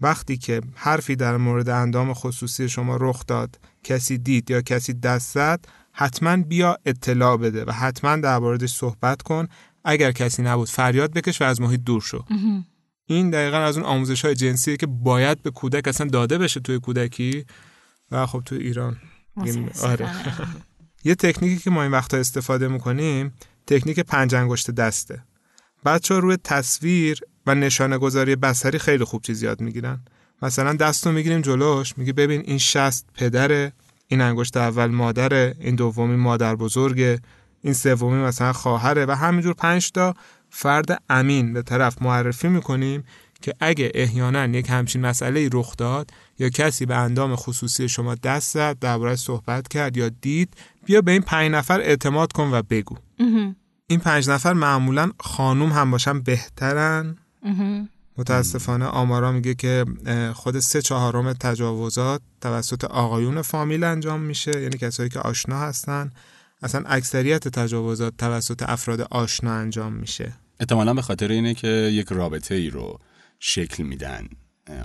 وقتی 0.00 0.36
که 0.36 0.60
حرفی 0.74 1.16
در 1.16 1.36
مورد 1.36 1.68
اندام 1.68 2.14
خصوصی 2.14 2.68
شما 2.68 2.96
رخ 3.00 3.26
داد 3.26 3.58
کسی 3.84 4.18
دید 4.18 4.50
یا 4.50 4.60
کسی 4.60 4.94
دست 4.94 5.34
زد 5.34 5.64
حتما 5.92 6.36
بیا 6.36 6.76
اطلاع 6.86 7.36
بده 7.36 7.64
و 7.64 7.70
حتما 7.70 8.16
در 8.16 8.66
صحبت 8.66 9.22
کن. 9.22 9.48
اگر 9.84 10.12
کسی 10.12 10.42
نبود 10.42 10.68
فریاد 10.68 11.12
بکش 11.12 11.42
و 11.42 11.44
از 11.44 11.60
محیط 11.60 11.80
دور 11.80 12.00
شو. 12.00 12.24
این 13.10 13.30
دقیقا 13.30 13.56
از 13.56 13.76
اون 13.76 13.86
آموزش 13.86 14.24
های 14.24 14.34
جنسیه 14.34 14.76
که 14.76 14.86
باید 14.86 15.42
به 15.42 15.50
کودک 15.50 15.88
اصلا 15.88 16.06
داده 16.06 16.38
بشه 16.38 16.60
توی 16.60 16.78
کودکی 16.78 17.44
و 18.10 18.26
خب 18.26 18.42
توی 18.46 18.58
ایران. 18.58 18.96
آره. 19.82 20.10
یه 21.04 21.14
تکنیکی 21.14 21.58
که 21.58 21.70
ما 21.70 21.82
این 21.82 21.92
وقتا 21.92 22.16
استفاده 22.16 22.68
می‌کنیم 22.68 23.32
تکنیک 23.66 24.00
پنج 24.00 24.34
انگشت 24.34 24.70
دسته. 24.70 25.22
بچه 25.84 26.14
ها 26.14 26.20
روی 26.20 26.36
تصویر 26.44 27.20
و 27.46 27.54
نشانه 27.54 27.98
گذاری 27.98 28.36
بسری 28.36 28.78
خیلی 28.78 29.04
خوب 29.04 29.22
چیز 29.22 29.42
یاد 29.42 29.60
می‌گیرن. 29.60 30.00
مثلا 30.42 30.72
دست 30.72 31.06
رو 31.06 31.12
می‌گیریم 31.12 31.40
جلوش 31.40 31.98
میگه 31.98 32.12
ببین 32.12 32.40
این 32.40 32.58
شست 32.58 33.06
پدره 33.14 33.72
این 34.08 34.20
انگشت 34.20 34.56
اول 34.56 34.86
مادره 34.86 35.54
این 35.60 35.74
دومی 35.74 36.16
مادر 36.16 36.56
بزرگه 36.56 37.20
این 37.62 37.74
سومی 37.74 38.22
مثلا 38.22 38.52
خواهره 38.52 39.06
و 39.06 39.10
همینجور 39.10 39.54
پنج 39.54 39.90
تا 39.92 40.14
فرد 40.50 41.02
امین 41.10 41.52
به 41.52 41.62
طرف 41.62 42.02
معرفی 42.02 42.48
می‌کنیم 42.48 43.04
که 43.42 43.54
اگه 43.60 43.90
احیانا 43.94 44.46
یک 44.46 44.70
همچین 44.70 45.06
مسئله 45.06 45.48
رخ 45.52 45.76
داد 45.76 46.10
یا 46.38 46.48
کسی 46.48 46.86
به 46.86 46.96
اندام 46.96 47.36
خصوصی 47.36 47.88
شما 47.88 48.14
دست 48.14 48.54
زد 48.54 48.78
درباره 48.78 49.16
صحبت 49.16 49.68
کرد 49.68 49.96
یا 49.96 50.08
دید 50.08 50.54
بیا 50.84 51.00
به 51.00 51.12
این 51.12 51.22
پنج 51.22 51.52
نفر 51.52 51.80
اعتماد 51.80 52.32
کن 52.32 52.50
و 52.52 52.62
بگو. 52.62 52.96
این 53.86 54.00
پنج 54.00 54.30
نفر 54.30 54.52
معمولا 54.52 55.10
خانوم 55.20 55.72
هم 55.72 55.90
باشن 55.90 56.20
بهترن. 56.20 57.16
متاسفانه 58.18 58.84
آمارا 58.84 59.32
میگه 59.32 59.54
که 59.54 59.84
خود 60.34 60.58
سه 60.58 60.82
چهارم 60.82 61.32
تجاوزات 61.32 62.20
توسط 62.40 62.84
آقایون 62.84 63.42
فامیل 63.42 63.84
انجام 63.84 64.20
میشه 64.20 64.62
یعنی 64.62 64.78
کسایی 64.78 65.08
که 65.08 65.20
آشنا 65.20 65.58
هستن. 65.58 66.10
اصلا 66.62 66.82
اکثریت 66.86 67.48
تجاوزات 67.48 68.16
توسط 68.18 68.62
افراد 68.62 69.00
آشنا 69.00 69.52
انجام 69.52 69.92
میشه. 69.92 70.32
احتمالا 70.60 70.94
به 70.94 71.02
خاطر 71.02 71.28
اینه 71.28 71.54
که 71.54 71.68
یک 71.68 72.08
رابطه 72.08 72.54
ای 72.54 72.70
رو 72.70 72.98
شکل 73.38 73.82
میدن. 73.82 74.28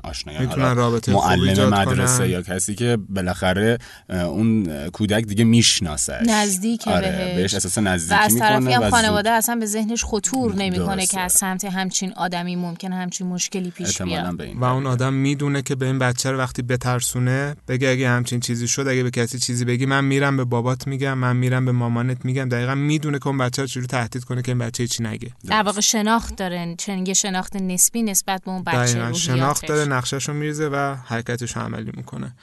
آشنایان 0.04 0.46
می‌تونن 0.46 0.76
رابطه 0.76 1.14
معلم 1.14 1.70
مدرسه 1.70 2.30
یا 2.30 2.42
کسی 2.42 2.76
که 2.76 2.98
بالاخره 3.10 3.78
اون 4.10 4.90
کودک 4.90 5.24
دیگه 5.24 5.44
می‌شناسه 5.44 6.20
نزدیک 6.26 6.88
آره 6.88 7.34
بهش. 7.36 7.54
اساس 7.54 7.78
نزدیکی 7.78 8.16
و 8.16 8.24
از 8.24 8.38
طرفی 8.38 8.74
هم 8.74 8.90
خانواده 8.90 9.30
اصلا 9.30 9.56
به 9.56 9.66
ذهنش 9.66 10.04
خطور 10.04 10.56
نمی‌کنه 10.56 11.06
که 11.06 11.20
از 11.20 11.34
سمت 11.34 11.66
همچین 11.66 12.14
آدمی 12.14 12.56
ممکنه 12.56 12.96
همچین 12.96 13.28
مشکلی 13.28 13.72
پیش 13.72 14.02
بیاد. 14.02 14.42
و 14.56 14.64
اون 14.64 14.88
آدم 14.88 15.14
می‌دونه 15.14 15.62
که 15.62 15.76
به 15.76 15.86
این 15.86 16.00
بچه 16.00 16.32
رو 16.32 16.38
وقتی 16.38 16.62
بترسونه 16.62 17.56
بگه 17.68 17.90
اگه 17.90 18.10
همچین 18.10 18.40
چیزی 18.40 18.68
شد 18.68 18.88
اگه 18.88 19.04
به 19.04 19.12
کسی 19.12 19.40
چیزی 19.40 19.66
بگی 19.66 19.86
من 19.86 20.06
میرم 20.06 20.38
به 20.38 20.44
بابات 20.44 20.88
میگم 20.88 21.14
من 21.14 21.36
میرم 21.36 21.66
به 21.66 21.72
مامانت 21.72 22.26
میگم. 22.26 22.50
دقیقا 22.50 22.76
می‌دونه 22.76 23.20
که 23.20 23.28
اون 23.28 23.38
بچه 23.38 23.62
رو 23.62 23.68
چجوری 23.68 23.88
تهدید 23.88 24.24
کنه 24.24 24.42
که 24.42 24.52
این 24.52 24.60
بچه 24.60 24.88
چی 24.88 25.04
نگه. 25.04 25.32
در 25.48 25.64
واقع 25.64 25.82
شناخت 25.82 26.36
داره 26.36 26.76
چنین 26.78 27.14
شناخت 27.14 27.56
نسبی 27.56 28.04
نسبت 28.04 28.42
به 28.44 28.52
اون 28.52 28.64
بچه 28.64 29.14
شناخت 29.14 29.72
داره 29.76 29.90
نقشهشو 29.90 30.34
میریزه 30.34 30.70
و 30.70 30.96
حرکتش 31.06 31.58
عملی 31.58 31.92
می‌کنه. 31.94 32.36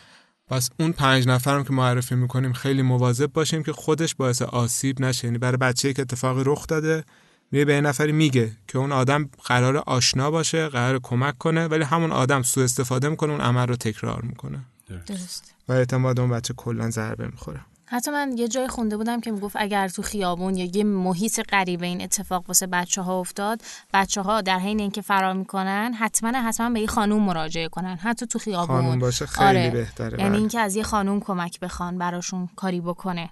پس 0.49 0.71
اون 0.81 0.93
پنج 0.93 1.29
نفرم 1.29 1.65
که 1.65 1.73
معرفی 1.73 2.15
می‌کنیم 2.15 2.53
خیلی 2.53 2.83
مواظب 2.83 3.33
باشیم 3.33 3.63
که 3.63 3.73
خودش 3.73 4.15
باعث 4.15 4.43
آسیب 4.43 5.01
نشه. 5.01 5.25
یعنی 5.25 5.39
برای 5.39 5.57
بچه 5.57 5.93
که 5.93 6.03
اتفاقی 6.03 6.43
رخ 6.47 6.67
داده 6.67 7.05
میره 7.53 7.65
به 7.65 7.81
نفری 7.81 8.13
میگه 8.13 8.53
که 8.69 8.79
اون 8.79 8.93
آدم 8.93 9.31
قرار 9.45 9.77
آشنا 9.77 10.31
باشه 10.31 10.69
قرار 10.69 11.01
کمک 11.03 11.39
کنه 11.39 11.67
ولی 11.67 11.85
همون 11.85 12.13
آدم 12.13 12.43
سوء 12.43 12.65
استفاده 12.65 13.09
می‌کنه 13.09 13.33
اون 13.33 13.41
عمل 13.41 13.67
رو 13.67 13.77
تکرار 13.77 14.23
می‌کنه. 14.23 14.59
درست. 15.07 15.55
و 15.69 15.73
اعتماد 15.73 16.21
اون 16.21 16.31
بچه 16.31 16.55
کلا 16.55 16.91
ضربه 16.91 17.27
می‌خوره. 17.27 17.61
حتی 17.93 18.11
من 18.11 18.35
یه 18.37 18.49
جای 18.49 18.69
خونده 18.69 18.97
بودم 18.97 19.21
که 19.21 19.31
می‌گفت 19.31 19.57
اگر 19.59 19.89
تو 19.89 20.03
خیابون 20.03 20.57
یا 20.57 20.65
یه 20.75 20.85
محیط 20.85 21.41
غریبه 21.49 21.87
این 21.87 22.03
اتفاق 22.03 22.45
واسه 22.49 22.67
بچه 22.67 23.03
ها 23.03 23.21
افتاد 23.21 23.63
بچه 23.95 24.23
ها 24.23 24.41
در 24.41 24.59
حین 24.59 24.81
اینکه 24.81 25.03
فرار 25.03 25.35
می‌کنن 25.35 25.95
حتما 25.99 26.29
حتما 26.29 26.71
به 26.71 26.81
یه 26.81 26.87
خانوم 26.87 27.23
مراجعه 27.23 27.69
کنن. 27.69 27.97
حتی 27.97 28.27
تو 28.27 28.39
خیابون. 28.39 28.67
خانوم 28.67 28.99
باشه 28.99 29.27
خیلی 29.27 29.49
آره. 29.49 29.71
بهتره 29.71 30.19
یعنی 30.19 30.31
بله. 30.31 30.39
اینکه 30.39 30.61
از 30.61 30.77
یه 30.77 30.83
خانوم 30.83 31.21
کمک 31.21 31.61
بخوان 31.61 31.99
براشون 31.99 32.49
کاری 32.57 32.81
بکنه. 32.81 33.31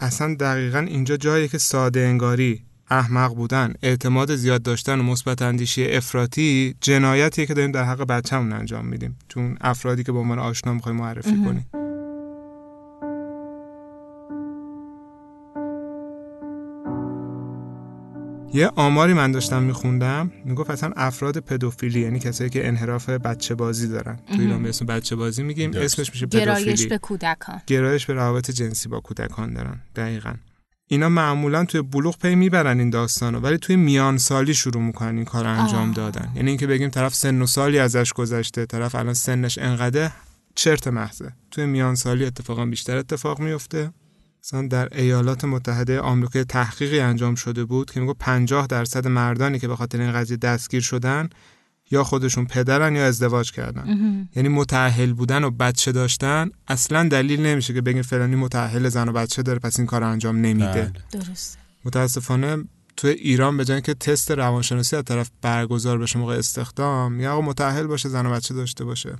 اصلا 0.00 0.34
دقیقا 0.40 0.78
اینجا 0.78 1.16
جایی 1.16 1.48
که 1.48 1.58
ساده 1.58 2.00
انگاری 2.00 2.64
احمق 2.90 3.34
بودن 3.34 3.74
اعتماد 3.82 4.36
زیاد 4.36 4.62
داشتن 4.62 5.00
و 5.00 5.02
مثبت 5.02 5.42
اندیشی 5.42 5.92
افراطی 5.92 6.74
جنایتیه 6.80 7.46
که 7.46 7.54
داریم 7.54 7.72
در 7.72 7.84
حق 7.84 8.02
بچه‌مون 8.02 8.52
انجام 8.52 8.86
میدیم. 8.86 9.18
چون 9.28 9.56
افرادی 9.60 10.02
که 10.04 10.12
به 10.12 10.18
عنوان 10.18 10.38
آشنا 10.38 10.72
می‌خوایم 10.72 10.98
معرفی 10.98 11.44
کنیم. 11.44 11.83
یه 18.54 18.70
آماری 18.76 19.14
من 19.14 19.32
داشتم 19.32 19.62
میخوندم 19.62 20.32
می‌گفت 20.44 20.70
اصلا 20.70 20.92
افراد 20.96 21.38
پدوفیلی 21.38 22.00
یعنی 22.00 22.18
کسایی 22.18 22.50
که 22.50 22.68
انحراف 22.68 23.08
بچه 23.08 23.54
بازی 23.54 23.88
دارن. 23.88 24.16
تو 24.16 24.40
ایران 24.40 24.62
به 24.62 24.68
اسم 24.68 24.86
بچه 24.86 25.16
بازی 25.16 25.42
میگیم 25.42 25.70
اسمش 25.74 26.10
میشه 26.10 26.26
پدوفیلی. 26.26 26.44
گرایش 26.44 26.86
به 26.86 26.98
کودکان. 26.98 27.60
گرایش 27.66 28.06
به 28.06 28.14
روابط 28.14 28.50
جنسی 28.50 28.88
با 28.88 29.00
کودکان 29.00 29.54
دارن 29.54 29.80
دقیقا. 29.96 30.34
اینا 30.88 31.08
معمولا 31.08 31.64
توی 31.64 31.82
بلوغ 31.82 32.18
پی 32.18 32.34
می‌برن 32.34 32.78
این 32.78 32.90
داستانو 32.90 33.40
ولی 33.40 33.58
توی 33.58 33.76
میان 33.76 34.18
سالی 34.18 34.54
شروع 34.54 34.82
می‌کنن 34.82 35.16
این 35.16 35.24
کار 35.24 35.46
انجام 35.46 35.92
دادن. 35.92 36.32
یعنی 36.36 36.48
اینکه 36.48 36.66
بگیم 36.66 36.90
طرف 36.90 37.14
سن 37.14 37.42
و 37.42 37.46
سالی 37.46 37.78
ازش 37.78 38.12
گذشته 38.12 38.66
طرف 38.66 38.94
الان 38.94 39.14
سنش 39.14 39.58
انقدر 39.58 40.10
چرت 40.54 40.88
محضه 40.88 41.32
توی 41.50 41.66
میان 41.66 41.94
سالی 41.94 42.24
اتفاقا 42.24 42.66
بیشتر 42.66 42.96
اتفاق 42.96 43.40
میفته 43.40 43.90
مثلا 44.44 44.68
در 44.68 44.88
ایالات 44.98 45.44
متحده 45.44 46.00
آمریکا 46.00 46.44
تحقیقی 46.44 47.00
انجام 47.00 47.34
شده 47.34 47.64
بود 47.64 47.90
که 47.90 48.00
میگه 48.00 48.14
50 48.14 48.66
درصد 48.66 49.06
مردانی 49.08 49.58
که 49.58 49.68
به 49.68 49.76
خاطر 49.76 50.00
این 50.00 50.12
قضیه 50.12 50.36
دستگیر 50.36 50.80
شدن 50.80 51.28
یا 51.90 52.04
خودشون 52.04 52.46
پدرن 52.46 52.96
یا 52.96 53.06
ازدواج 53.06 53.52
کردن. 53.52 54.28
یعنی 54.36 54.48
متأهل 54.48 55.12
بودن 55.12 55.44
و 55.44 55.50
بچه 55.50 55.92
داشتن 55.92 56.50
اصلا 56.68 57.08
دلیل 57.08 57.46
نمیشه 57.46 57.74
که 57.74 57.80
بگین 57.80 58.02
فلانی 58.02 58.36
متأهل 58.36 58.88
زن 58.88 59.08
و 59.08 59.12
بچه 59.12 59.42
داره 59.42 59.58
پس 59.58 59.78
این 59.78 59.86
کار 59.86 60.04
انجام 60.04 60.36
نمیده. 60.36 60.92
بله. 61.12 61.22
درست 61.24 61.58
متاسفانه 61.84 62.64
تو 62.96 63.08
ایران 63.08 63.56
به 63.56 63.64
جای 63.64 63.82
که 63.82 63.94
تست 63.94 64.30
روانشناسی 64.30 64.96
از 64.96 65.04
طرف 65.04 65.30
برگزار 65.42 65.98
بشه 65.98 66.18
موقع 66.18 66.34
استخدام 66.34 67.20
یا 67.20 67.32
آقا 67.32 67.40
متأهل 67.40 67.86
باشه 67.86 68.08
زن 68.08 68.26
و 68.26 68.30
بچه 68.30 68.54
داشته 68.54 68.84
باشه. 68.84 69.16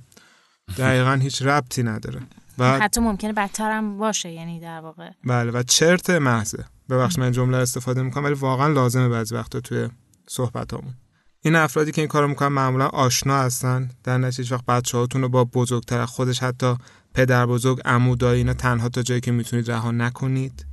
دقیقا 0.77 1.13
هیچ 1.13 1.41
ربطی 1.41 1.83
نداره. 1.83 2.21
و 2.57 2.79
حتی 2.79 3.01
ممکنه 3.01 3.33
بدتر 3.33 3.71
هم 3.71 3.97
باشه 3.97 4.31
یعنی 4.31 4.59
در 4.59 4.79
واقع. 4.79 5.09
بله 5.23 5.51
و 5.51 5.63
چرت 5.63 6.09
محضه. 6.09 6.65
ببخش 6.89 7.19
من 7.19 7.31
جمله 7.31 7.57
استفاده 7.57 8.01
می‌کنم 8.01 8.23
ولی 8.23 8.33
واقعا 8.33 8.67
لازمه 8.67 9.09
بعضی 9.09 9.35
وقتا 9.35 9.59
توی 9.59 9.89
صحبتامون. 10.27 10.93
این 11.41 11.55
افرادی 11.55 11.91
که 11.91 12.01
این 12.01 12.07
کارو 12.07 12.27
می‌کنن 12.27 12.47
معمولا 12.47 12.87
آشنا 12.87 13.37
هستن. 13.37 13.89
در 14.03 14.17
نتیجه 14.17 14.55
وقت 14.55 14.65
بچه 14.65 14.97
هاتون 14.97 15.21
رو 15.21 15.29
با 15.29 15.43
بزرگتر 15.43 16.05
خودش 16.05 16.43
حتی 16.43 16.75
پدر 17.13 17.45
بزرگ 17.45 17.81
عمو 17.85 18.15
دایی 18.15 18.37
اینا 18.37 18.53
تنها 18.53 18.89
تا 18.89 19.01
جایی 19.01 19.21
که 19.21 19.31
می‌تونید 19.31 19.71
رها 19.71 19.91
نکنید. 19.91 20.65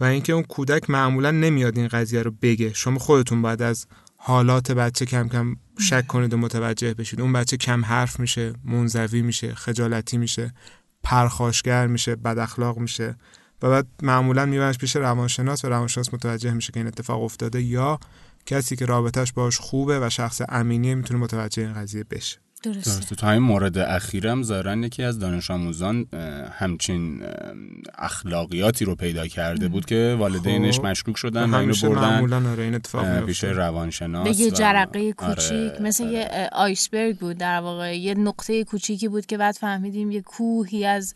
و 0.00 0.04
اینکه 0.04 0.32
اون 0.32 0.42
کودک 0.42 0.90
معمولا 0.90 1.30
نمیاد 1.30 1.78
این 1.78 1.88
قضیه 1.88 2.22
رو 2.22 2.30
بگه. 2.42 2.72
شما 2.72 2.98
خودتون 2.98 3.42
باید 3.42 3.62
از 3.62 3.86
حالات 4.16 4.72
بچه 4.72 5.06
کم 5.06 5.28
کم 5.28 5.56
شک 5.78 6.06
کنید 6.06 6.34
و 6.34 6.36
متوجه 6.36 6.94
بشید. 6.94 7.20
اون 7.20 7.32
بچه 7.32 7.56
کم 7.56 7.84
حرف 7.84 8.20
میشه 8.20 8.52
منزوی 8.64 9.22
میشه 9.22 9.54
خجالتی 9.54 10.18
میشه. 10.18 10.52
پرخاشگر 11.06 11.86
میشه 11.86 12.16
بد 12.16 12.38
اخلاق 12.38 12.78
میشه 12.78 13.16
و 13.62 13.70
بعد 13.70 13.86
معمولا 14.02 14.46
میبرنش 14.46 14.78
پیش 14.78 14.96
روانشناس 14.96 15.64
و 15.64 15.68
روانشناس 15.68 16.14
متوجه 16.14 16.52
میشه 16.52 16.72
که 16.72 16.80
این 16.80 16.86
اتفاق 16.86 17.22
افتاده 17.22 17.62
یا 17.62 17.98
کسی 18.46 18.76
که 18.76 18.86
رابطهش 18.86 19.32
باش 19.32 19.58
خوبه 19.58 20.00
و 20.00 20.10
شخص 20.10 20.42
امینیه 20.48 20.94
می‌تونه 20.94 21.20
متوجه 21.20 21.62
این 21.62 21.74
قضیه 21.74 22.04
بشه. 22.04 22.38
درسته 22.62 23.16
تو 23.16 23.26
همین 23.26 23.42
مورد 23.42 23.78
اخیرم 23.78 24.42
زارن 24.42 24.82
یکی 24.82 25.02
از 25.02 25.18
دانش 25.18 25.50
آموزان 25.50 26.06
همچین 26.52 27.22
اخلاقیاتی 27.98 28.84
رو 28.84 28.94
پیدا 28.94 29.26
کرده 29.26 29.68
بود 29.68 29.84
که 29.84 30.16
والدینش 30.18 30.76
خب. 30.76 30.86
مشکوک 30.86 31.16
شدن 31.16 31.50
و 31.50 31.54
اینو 31.54 31.74
بردن 31.82 32.46
آره 32.46 33.20
پیش 33.20 33.44
روانشناس 33.44 34.28
به 34.28 34.40
یه 34.40 34.50
جرقه 34.50 35.00
آره، 35.00 35.12
کوچیک 35.12 35.72
آره، 35.72 35.82
مثل 35.82 36.04
آره. 36.04 36.12
یه 36.12 36.48
آیسبرگ 36.52 37.18
بود 37.18 37.38
در 37.38 37.60
واقع 37.60 37.98
یه 37.98 38.14
نقطه 38.14 38.64
کوچیکی 38.64 39.08
بود 39.08 39.26
که 39.26 39.38
بعد 39.38 39.54
فهمیدیم 39.54 40.10
یه 40.10 40.22
کوهی 40.22 40.84
از 40.84 41.14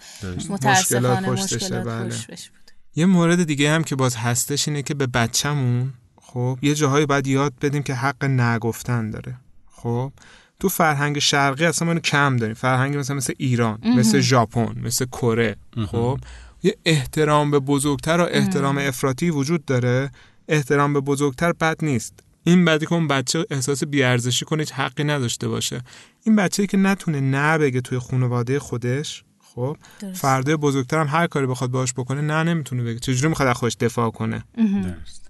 متاسفانه 0.48 1.30
مشکلات, 1.30 1.86
بله. 1.86 2.04
بود 2.04 2.70
یه 2.94 3.06
مورد 3.06 3.44
دیگه 3.44 3.70
هم 3.70 3.84
که 3.84 3.96
باز 3.96 4.16
هستش 4.16 4.68
اینه 4.68 4.82
که 4.82 4.94
به 4.94 5.06
بچه‌مون 5.06 5.92
خب 6.20 6.58
یه 6.62 6.74
جاهایی 6.74 7.06
باید 7.06 7.26
یاد 7.26 7.52
بدیم 7.62 7.82
که 7.82 7.94
حق 7.94 8.24
نگفتن 8.24 9.10
داره 9.10 9.36
خب 9.70 10.12
تو 10.60 10.68
فرهنگ 10.68 11.18
شرقی 11.18 11.64
اصلا 11.64 11.92
ما 11.92 12.00
کم 12.00 12.36
داریم. 12.36 12.54
فرهنگ 12.54 12.96
مثلا 12.96 13.16
مثل 13.16 13.32
ایران 13.38 13.78
مثل 13.96 14.20
ژاپن 14.20 14.80
مثل 14.82 15.04
کره. 15.04 15.56
خب؟ 15.86 16.18
یه 16.62 16.76
احترام 16.84 17.50
به 17.50 17.58
بزرگتر 17.58 18.20
و 18.20 18.28
احترام 18.30 18.78
افراطی 18.78 19.30
وجود 19.30 19.64
داره. 19.64 20.10
احترام 20.48 20.92
به 20.92 21.00
بزرگتر 21.00 21.52
بد 21.52 21.76
نیست. 21.84 22.14
این 22.44 22.64
بعدی 22.64 22.86
که 22.86 22.92
اون 22.92 23.08
بچه 23.08 23.46
احساس 23.50 23.84
بیارزشی 23.84 24.44
کنه 24.44 24.62
هیچ 24.62 24.72
حقی 24.72 25.04
نداشته 25.04 25.48
باشه. 25.48 25.80
این 26.24 26.36
بچه‌ای 26.36 26.66
که 26.66 26.76
نتونه 26.76 27.20
نه 27.20 27.58
بگه 27.58 27.80
توی 27.80 27.98
خانواده 27.98 28.58
خودش 28.58 29.24
خب؟ 29.54 29.76
فرده 30.14 30.56
بزرگتر 30.56 30.98
هم 30.98 31.06
هر 31.06 31.26
کاری 31.26 31.46
بخواد 31.46 31.70
باش 31.70 31.92
بکنه 31.92 32.20
نه 32.20 32.42
نمی‌تونه 32.42 32.82
بگه. 32.82 32.98
چجوری 32.98 33.28
می‌خواد 33.28 33.48
از 33.48 33.56
خودش 33.56 33.76
دفاع 33.80 34.10
کنه؟ 34.10 34.44
درست. 34.56 35.29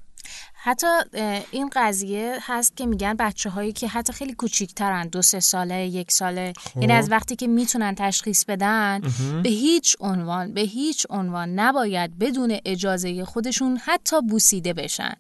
حتی 0.63 0.87
این 1.51 1.71
قضیه 1.73 2.39
هست 2.43 2.77
که 2.77 2.87
میگن 2.87 3.15
بچه 3.15 3.51
هایی 3.51 3.73
که 3.73 3.89
حتی 3.89 4.13
خیلی 4.13 4.35
کوچیکترن 4.35 5.09
دو 5.09 5.23
سه 5.23 5.41
ساله 5.41 5.87
یک 5.87 6.13
ساله 6.13 6.53
خب. 6.57 6.83
یعنی 6.83 6.93
از 6.93 7.11
وقتی 7.11 7.37
که 7.37 7.47
می‌تونن 7.47 7.95
تشخیص 7.95 8.45
بدن 8.45 9.01
به 9.43 9.49
هیچ 9.49 9.97
عنوان 10.01 10.55
به 10.55 10.61
هیچ 10.61 11.07
عنوان 11.11 11.49
نباید 11.49 12.19
بدون 12.19 12.59
اجازه 12.65 13.25
خودشون 13.25 13.81
حتی 13.85 14.21
بوسیده 14.21 14.73
بشن 14.73 15.15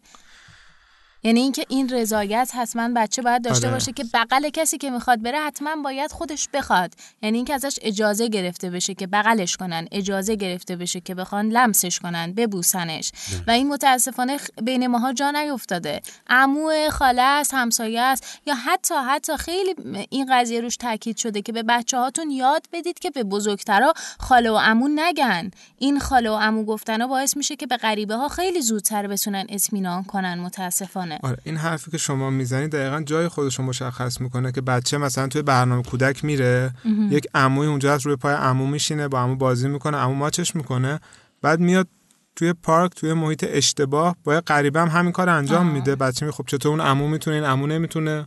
یعنی 1.22 1.40
اینکه 1.40 1.64
این 1.68 1.88
رضایت 1.88 2.50
حتما 2.54 2.90
بچه 2.96 3.22
باید 3.22 3.44
داشته 3.44 3.66
آره. 3.66 3.74
باشه 3.74 3.92
که 3.92 4.04
بغل 4.14 4.48
کسی 4.48 4.78
که 4.78 4.90
می‌خواد 4.90 5.22
بره 5.22 5.38
حتما 5.40 5.82
باید 5.82 6.12
خودش 6.12 6.48
بخواد. 6.52 6.94
یعنی 7.22 7.36
اینکه 7.38 7.54
ازش 7.54 7.78
اجازه 7.82 8.28
گرفته 8.28 8.70
بشه 8.70 8.94
که 8.94 9.06
بغلش 9.06 9.56
کنن 9.56 9.88
اجازه 9.92 10.36
گرفته 10.36 10.76
بشه 10.76 11.00
که 11.00 11.14
بخوان 11.14 11.48
لمسش 11.48 11.98
کنن 11.98 12.32
ببوسنش. 12.32 13.12
و 13.46 13.50
این 13.50 13.68
متاسفانه 13.68 14.38
بین 14.62 14.86
ماها 14.86 15.12
جا 15.12 15.30
نیفتاده. 15.30 16.00
عمو 16.28 16.90
خاله 16.90 17.22
است 17.22 17.54
همسایه 17.54 18.00
است 18.00 18.40
یا 18.46 18.54
حتی 18.54 18.94
حتی 18.94 19.36
خیلی 19.36 19.74
این 20.10 20.28
قضیه 20.30 20.60
روش 20.60 20.76
تاکید 20.76 21.16
شده 21.16 21.42
که 21.42 21.52
به 21.52 21.62
بچه 21.62 21.98
هاتون 21.98 22.30
یاد 22.30 22.66
بدید 22.72 22.98
که 22.98 23.10
به 23.10 23.24
بزرگترا 23.24 23.92
خاله 24.18 24.50
و 24.50 24.56
عمو 24.56 24.88
نگن. 24.88 25.50
این 25.78 25.98
خاله 26.00 26.30
و 26.30 26.34
عمو 26.36 26.64
گفتن 26.64 27.06
باعث 27.06 27.36
میشه 27.36 27.56
که 27.56 27.66
به 27.66 27.76
غریبه 27.76 28.14
ها 28.14 28.28
خیلی 28.28 28.60
زودتر 28.60 29.06
بتونن 29.06 29.46
اطمینان 29.48 30.04
کنن 30.04 30.38
متاسفانه. 30.38 31.09
آره 31.22 31.36
این 31.44 31.56
حرفی 31.56 31.90
که 31.90 31.98
شما 31.98 32.30
می‌زنید 32.30 32.70
دقیقا 32.70 33.02
جای 33.02 33.28
خودش 33.28 33.58
رو 33.58 33.64
مشخص 33.64 34.20
می‌کنه 34.20 34.52
که 34.52 34.60
بچه 34.60 34.98
مثلا 34.98 35.28
توی 35.28 35.42
برنامه 35.42 35.82
کودک 35.82 36.24
میره 36.24 36.74
یک 37.10 37.26
عموی 37.34 37.66
اونجا 37.66 37.94
از 37.94 38.06
روی 38.06 38.16
پای 38.16 38.34
عمو 38.34 38.66
میشینه 38.66 39.08
با 39.08 39.20
عمو 39.20 39.36
بازی 39.36 39.68
می‌کنه 39.68 39.96
عمو 39.96 40.14
ماچش 40.14 40.56
می‌کنه 40.56 41.00
بعد 41.42 41.60
میاد 41.60 41.88
توی 42.36 42.52
پارک 42.52 42.94
توی 42.94 43.12
محیط 43.12 43.46
اشتباه 43.48 44.16
با 44.24 44.40
غریبه 44.40 44.80
هم 44.80 44.88
همین 44.88 45.12
کار 45.12 45.28
انجام 45.28 45.66
میده. 45.66 45.96
بچه 45.96 46.26
می 46.26 46.32
خب 46.32 46.44
چطور 46.46 46.70
اون 46.70 46.80
عمو 46.80 47.08
می‌تونه 47.08 47.36
این 47.36 47.44
عمو 47.44 47.66
نمی‌تونه؟ 47.66 48.24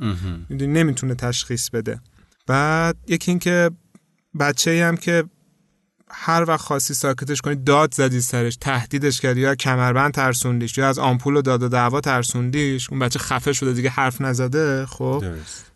نمی‌تونه 0.49 1.15
تشخیص 1.15 1.69
بده. 1.69 1.99
بعد 2.47 2.95
یکی 3.07 3.31
این 3.31 3.39
که 3.39 3.71
بچه 4.39 4.71
ای 4.71 4.81
هم 4.81 4.97
که 4.97 5.23
هر 6.13 6.45
وقت 6.47 6.61
خاصی 6.61 6.93
ساکتش 6.93 7.41
کنی 7.41 7.55
داد 7.55 7.93
زدی 7.93 8.21
سرش 8.21 8.55
تهدیدش 8.55 9.21
کردی. 9.21 9.41
یا 9.41 9.55
کمربند 9.55 10.13
ترسوندیش 10.13 10.77
یا 10.77 10.89
از 10.89 10.99
آمپول 10.99 11.35
و 11.35 11.41
داد 11.41 11.63
و 11.63 11.69
دعوا 11.69 12.01
ترسوندیش. 12.01 12.89
اون 12.89 12.99
بچه 12.99 13.19
خفه 13.19 13.53
شده 13.53 13.73
دیگه 13.73 13.89
حرف 13.89 14.21
نزده. 14.21 14.85
خب 14.85 15.23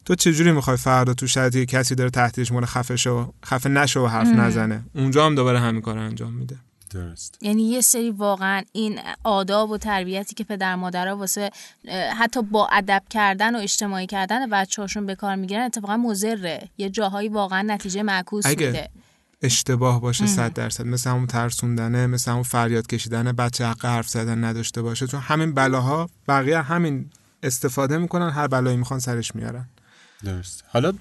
تو 0.05 0.15
چجوری 0.15 0.51
می‌خوای 0.51 0.77
فردا 0.77 1.13
تو 1.13 1.27
شرایطی 1.27 1.65
کسی 1.65 1.95
داره 1.95 2.09
تهدیدش 2.09 2.51
مونه 2.51 2.65
خفه 2.65 2.95
شو 2.95 3.33
خفه 3.45 3.69
نشو 3.69 4.05
و 4.05 4.07
حرف 4.07 4.27
نزنه؟ 4.27 4.83
اونجا 4.95 5.25
هم 5.25 5.35
دوباره 5.35 5.59
همین 5.59 5.81
کار 5.81 5.97
انجام 5.97 6.33
میده. 6.33 6.55
درست. 6.91 7.37
یعنی 7.41 7.69
یه 7.69 7.81
سری 7.81 8.11
واقعا 8.11 8.63
این 8.71 8.99
آداب 9.23 9.69
و 9.69 9.77
تربیتی 9.77 10.35
که 10.35 10.43
پدر 10.43 10.75
مادرها 10.75 11.17
واسه 11.17 11.51
حتی 12.17 12.41
با 12.41 12.67
ادب 12.71 13.03
کردن 13.09 13.55
و 13.55 13.59
اجتماعی 13.59 14.07
کردن 14.07 14.49
بچه‌هاشون 14.49 15.05
به 15.05 15.15
کار 15.15 15.35
می‌گیرن 15.35 15.61
اتفاقا 15.61 15.97
مضره. 15.97 16.69
یه 16.77 16.89
جاهایی 16.89 17.29
واقعا 17.29 17.61
نتیجه 17.61 18.03
معکوس 18.03 18.45
میده. 18.45 18.89
اشتباه 19.41 20.01
باشه 20.01 20.27
صد 20.27 20.53
درصد. 20.53 20.85
مثل 20.85 21.09
همون 21.09 21.27
ترسوندنه 21.27 22.07
مثل 22.07 22.31
همون 22.31 22.43
فریاد 22.43 22.87
کشیدن 22.87 23.31
بچه 23.31 23.65
حق 23.65 23.85
حرف 23.85 24.09
زدن 24.09 24.43
نداشته 24.43 24.81
باشه. 24.81 25.07
چون 25.07 25.19
همین 25.19 25.53
بلاها 25.53 26.09
بقیه 26.27 26.61
همین 26.61 27.09
استفاده 27.43 27.97
می‌کنن 27.97 28.29
هر 28.29 28.47
بلایی 28.47 28.77
می‌خوان 28.77 28.99
سرش 28.99 29.35
میارن. 29.35 29.69
درست 30.23 30.63
حالا 30.67 30.91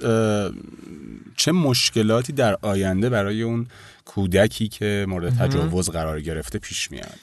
چه 1.37 1.53
مشکلاتی 1.53 2.33
در 2.33 2.57
آینده 2.63 3.11
برای 3.11 3.43
اون 3.43 3.67
کودکی 4.05 4.69
که 4.69 5.07
مورد 5.09 5.39
تجاوز 5.39 5.91
قرار 5.91 6.21
گرفته 6.21 6.59
پیش 6.59 6.91
میاد؟ 6.91 7.19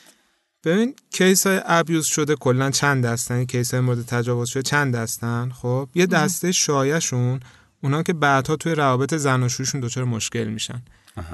ببین 0.63 0.96
case 1.12 1.48
های 1.48 1.62
abuse 1.65 2.05
شده 2.05 2.36
کلا 2.36 2.72
چند 2.72 3.05
دستن؟ 3.05 3.36
این 3.36 3.46
case 3.46 3.74
های 3.74 3.79
مورد 3.79 4.05
تجاوز 4.05 4.50
شده 4.50 4.63
چند 4.63 4.96
دستن؟ 4.96 5.50
خب 5.50 5.89
یه 5.96 6.05
دسته 6.05 6.51
شایعشون 6.51 7.39
اونا 7.82 8.03
که 8.03 8.13
بعدها 8.13 8.55
توی 8.55 8.75
روابط 8.75 9.13
زناشویشون 9.13 9.82
دچار 9.82 10.03
مشکل 10.03 10.43
میشن. 10.43 10.82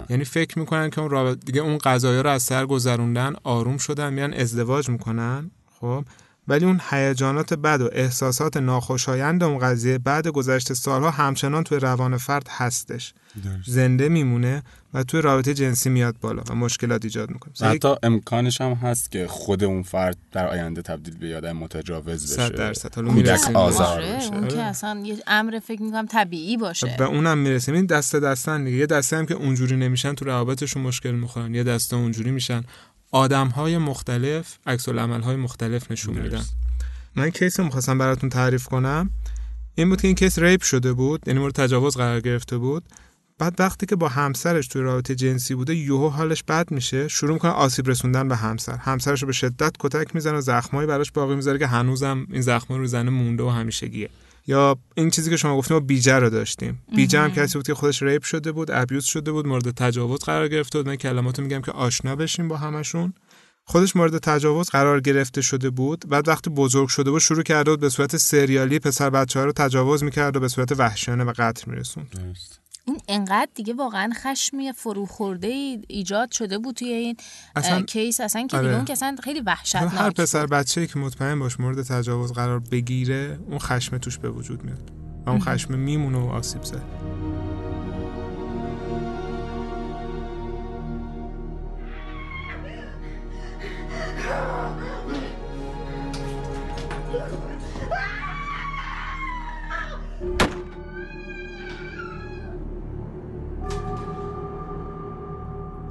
یعنی 0.09 0.23
فکر 0.23 0.59
می‌کنن 0.59 0.89
که 0.89 1.01
اون 1.01 1.09
رابط 1.09 1.45
دیگه 1.45 1.61
اون 1.61 1.77
قضايا 1.77 2.21
رو 2.21 2.29
از 2.29 2.43
سر 2.43 2.65
گذروندن 2.65 3.33
آروم 3.43 3.77
شدن 3.77 4.13
میان 4.13 4.33
ازدواج 4.33 4.89
می‌کنن. 4.89 5.51
خب؟ 5.79 6.05
ولی 6.49 6.65
اون 6.65 6.81
هیجانات 6.89 7.53
بد 7.53 7.81
و 7.81 7.89
احساسات 7.91 8.57
ناخوشایند 8.57 9.43
اون 9.43 9.59
قضیه 9.59 9.97
بعد 9.97 10.27
گذشته 10.27 10.73
سالها 10.73 11.11
همچنان 11.11 11.63
توی 11.63 11.79
روان 11.79 12.17
فرد 12.17 12.47
هستش. 12.49 13.13
زنده 13.65 14.09
میمونه 14.09 14.63
و 14.93 15.03
توی 15.03 15.21
رابطه 15.21 15.53
جنسی 15.53 15.89
میاد 15.89 16.15
بالا 16.21 16.43
و 16.49 16.55
مشکلات 16.55 17.05
ایجاد 17.05 17.29
می‌کنه. 17.31 17.69
حتی 17.69 17.95
امکانش 18.03 18.61
هم 18.61 18.71
هست 18.71 19.11
که 19.11 19.27
خود 19.27 19.63
اون 19.63 19.83
فرد 19.83 20.17
در 20.31 20.47
آینده 20.47 20.81
تبدیل 20.81 21.17
به 21.17 21.27
یادم 21.27 21.57
متجاوز 21.57 22.23
بشه. 22.23 22.35
صد 22.35 22.55
درصد. 22.55 22.95
حالا 22.95 23.07
کودک 23.07 23.25
می‌رسیم 23.25 23.55
آزار 23.55 23.87
آره، 23.87 24.15
بشه 24.15 24.33
اون 24.33 24.47
که 24.47 24.61
اصلا 24.61 25.01
یه 25.05 25.17
امر 25.27 25.59
فکر 25.67 25.81
می‌کنم 25.81 26.05
طبیعی 26.05 26.57
باشه. 26.57 26.95
به 26.97 27.03
اونم 27.03 27.37
می‌رسیم. 27.37 27.75
این 27.75 27.85
دسته 27.85 28.19
دستن 28.19 28.63
دیگه. 28.63 28.77
یه 28.77 28.85
دسته 28.85 29.17
هم 29.17 29.25
که 29.25 29.33
اونجوری 29.33 29.75
نمیشن 29.75 30.13
تو 30.13 30.25
روابطشون 30.25 30.83
مشکل 30.83 31.11
می‌خورن. 31.11 31.55
یه 31.55 31.63
دسته 31.63 31.95
اونجوری 31.95 32.31
میشن. 32.31 32.63
آدم 33.11 33.47
های 33.47 33.77
مختلف 33.77 34.57
عکس 34.65 34.89
های 34.89 35.35
مختلف 35.35 35.91
نشون. 35.91 36.17
میدن. 36.17 36.43
من 37.15 37.29
case 37.29 37.59
رو 37.59 37.65
می‌خواستم 37.65 37.97
براتون 37.97 38.29
تعریف 38.29 38.67
کنم. 38.67 39.09
این 39.75 39.89
بود 39.89 40.01
که 40.01 40.07
این 40.07 40.15
case 40.15 40.39
rape 40.39 40.61
شده 40.61 40.93
بود 40.93 41.23
یعنی 41.27 41.39
مورد 41.39 41.53
تجاوز 41.53 41.97
قرار 41.97 42.21
گرفته 42.21 42.57
بود. 42.57 42.83
بعد 43.37 43.55
وقتی 43.59 43.85
که 43.85 43.95
با 43.95 44.07
همسرش 44.07 44.67
توی 44.67 44.81
رابطه 44.81 45.15
جنسی 45.15 45.55
بوده 45.55 45.75
یهو 45.75 46.09
حالش 46.09 46.43
بد 46.43 46.71
میشه. 46.71 47.07
شروع 47.07 47.33
می‌کنه 47.33 47.51
آسیب 47.51 47.89
رسوندن 47.89 48.27
به 48.27 48.35
همسر. 48.35 48.75
همسرش 48.75 49.21
رو 49.21 49.27
به 49.27 49.33
شدت 49.33 49.73
کتک 49.79 50.15
می‌زنه 50.15 50.37
و 50.37 50.41
زخمایی 50.41 50.87
براش 50.87 51.11
باقی 51.11 51.35
می‌ذاره 51.35 51.59
که 51.59 51.67
هنوزم 51.67 52.27
این 52.31 52.41
زخما 52.41 52.77
رو 52.77 52.85
زنه 52.85 53.09
مونده 53.09 53.43
و 53.43 53.49
همیشگیه. 53.49 54.09
یا 54.49 54.77
این 54.95 55.09
چیزی 55.09 55.29
که 55.29 55.37
شما 55.37 55.57
گفتیم 55.57 55.77
ما 55.77 55.79
بیجه 55.79 56.19
رو 56.19 56.29
داشتیم. 56.29 56.81
بیجه 56.95 57.19
هم 57.19 57.31
کسی 57.31 57.57
بود 57.57 57.67
که 57.67 57.73
خودش 57.73 58.03
rape 58.03 58.23
شده 58.23 58.51
بود 58.51 58.71
abuse 58.71 59.05
شده 59.05 59.31
بود 59.31 59.47
مورد 59.47 59.71
تجاوز 59.71 60.19
قرار 60.19 60.47
گرفته 60.47 60.79
بود. 60.79 60.87
من 60.87 60.95
کلماتو 60.95 61.41
میگم 61.41 61.61
که 61.61 61.71
آشنا 61.71 62.15
بشیم 62.15 62.47
با 62.47 62.57
همشون. 62.57 63.13
خودش 63.63 63.95
مورد 63.95 64.17
تجاوز 64.17 64.69
قرار 64.69 65.01
گرفته 65.01 65.41
شده 65.41 65.69
بود. 65.69 66.05
بعد 66.07 66.27
وقتی 66.27 66.49
بزرگ 66.49 66.87
شده 66.87 67.11
بود 67.11 67.21
شروع 67.21 67.43
کرده 67.43 67.71
بود 67.71 67.79
به 67.79 67.89
صورت 67.89 68.17
سریالی 68.17 68.79
پسر 68.79 69.09
بچه 69.09 69.39
ها 69.39 69.45
رو 69.45 69.51
تجاوز 69.51 70.03
می‌کرد 70.03 70.35
و 70.35 70.39
به 70.39 70.47
صورت 70.47 70.71
وحشیانه 70.71 71.23
و 71.23 71.33
قتل 71.37 71.71
میرسوند. 71.71 72.09
درست. 72.09 72.59
این 72.89 73.01
انقدر 73.07 73.49
دیگه 73.55 73.73
واقعا 73.73 74.09
خشمی 74.15 74.71
فروخورده 74.71 75.47
ای 75.47 75.81
ایجاد 75.87 76.31
شده 76.31 76.57
بود 76.57 76.75
توی 76.75 76.87
این 76.87 77.17
اصلا- 77.55 77.81
کیس. 77.81 78.19
اصلا 78.19 78.47
که 78.47 78.57
آره. 78.57 78.75
اون 78.75 78.85
که 78.85 78.93
اصلا 78.93 79.15
خیلی 79.23 79.39
هر 79.39 79.45
وحشتناک 79.45 80.15
پسر 80.15 80.45
بچه‌ای 80.45 80.87
که 80.87 80.99
مطمئن 80.99 81.39
باش 81.39 81.59
مورد 81.59 81.83
تجاوز 81.83 82.33
قرار 82.33 82.59
بگیره 82.59 83.39
اون 83.49 83.59
خشم 83.59 83.97
توش 83.97 84.17
به 84.17 84.29
وجود 84.29 84.63
میاد 84.63 84.91
و 85.25 85.29
اون 85.29 85.39
خشم 85.39 85.73
میمونه 85.73 86.17
و 86.17 86.29
آسیب 86.29 86.63
زد. 86.63 86.81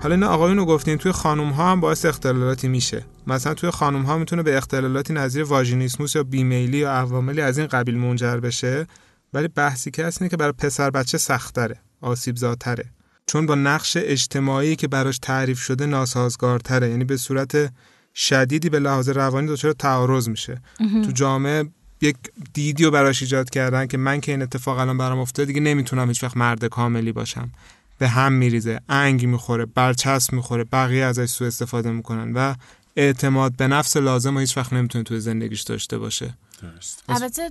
حالا 0.01 0.15
این 0.15 0.25
آقایون 0.25 0.57
رو 0.59 0.65
گفتیم 0.65 0.97
توی 0.97 1.13
خانم 1.13 1.51
ها 1.51 1.73
هم 1.73 1.81
باعث 1.81 2.05
اختلالاتی 2.05 2.69
میشه. 2.69 3.05
مثلا 3.27 3.55
توی 3.55 3.71
خانم 3.71 4.03
ها 4.03 4.19
می‌تونه 4.19 4.43
به 4.43 4.57
اختلالاتی 4.57 5.13
نظیر 5.13 5.45
واژینیسموس 5.45 6.17
یا 6.17 6.23
بیمیلی 6.23 6.79
یا 6.79 6.93
عواملی 6.93 7.41
از 7.41 7.59
این 7.59 7.67
قبیل 7.67 7.97
منجر 7.97 8.37
بشه 8.37 8.87
ولی 9.35 9.49
بحثی 9.49 9.91
که 9.91 10.05
هست 10.05 10.23
اینه 10.23 10.31
که 10.31 10.37
برای 10.37 10.53
پسر 10.53 10.91
بچه 10.91 11.19
سختره 11.19 11.81
آسیب 12.01 12.37
زادتره 12.37 12.85
چون 13.27 13.47
با 13.47 13.55
نقش 13.55 13.97
اجتماعی 14.01 14.77
که 14.77 14.89
براش 14.89 15.19
تعریف 15.19 15.61
شده 15.61 15.87
ناسازگارتره 15.87 16.91
یعنی 16.91 17.05
به 17.05 17.17
صورت 17.17 17.73
شدیدی 18.15 18.69
به 18.69 18.79
لحاظ 18.79 19.09
روانی 19.09 19.49
دچار 19.49 19.73
تعارض 19.73 20.29
میشه. 20.29 20.61
تو 21.05 21.11
جامعه 21.13 21.65
یک 22.01 22.17
دیدی 22.53 22.85
رو 22.85 22.91
براش 22.91 23.23
ایجاد 23.23 23.51
کردن 23.51 23.87
که 23.87 23.97
من 23.97 24.21
که 24.21 24.33
این 24.33 24.43
اتفاق 24.43 24.79
الان 24.79 24.99
برام 24.99 25.19
افتاده 25.19 25.47
دیگه 25.47 25.61
نمی‌تونم 25.61 26.09
هیچ 26.09 26.23
وقت 26.23 26.37
مرد 26.37 26.65
کاملی 26.65 27.13
باشم. 27.13 27.51
به 27.99 28.09
هم 28.09 28.33
میریزه. 28.33 28.81
انگ 28.89 29.27
می‌خوره 29.27 29.67
برچسب 29.67 30.33
می‌خوره 30.33 30.65
بقیه 30.65 31.05
ازش 31.05 31.27
سوء 31.27 31.47
استفاده 31.47 31.91
می‌کنن 31.91 32.33
و 32.33 32.55
اعتماد 32.97 33.57
به 33.57 33.69
نفس 33.69 33.97
لازم 33.97 34.37
و 34.37 34.41
هیچ 34.41 34.57
وقت 34.57 34.73
نمی‌تونه 34.73 35.05
توی 35.05 35.21
زندگیش 35.21 35.63
داشته 35.63 35.99
باشه. 35.99 36.35
درست. 36.63 37.03
البته 37.09 37.51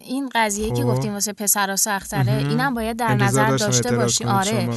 این 0.00 0.30
قضیه 0.34 0.68
که 0.68 0.82
خب. 0.82 0.88
گفتیم 0.88 1.12
واسه 1.12 1.32
پسرا 1.32 1.76
سختره 1.76 2.32
اینم 2.32 2.74
باید 2.74 2.96
در 2.96 3.14
نظر 3.14 3.56
داشته 3.56 3.96
باشیم 3.96 4.28
آره. 4.28 4.68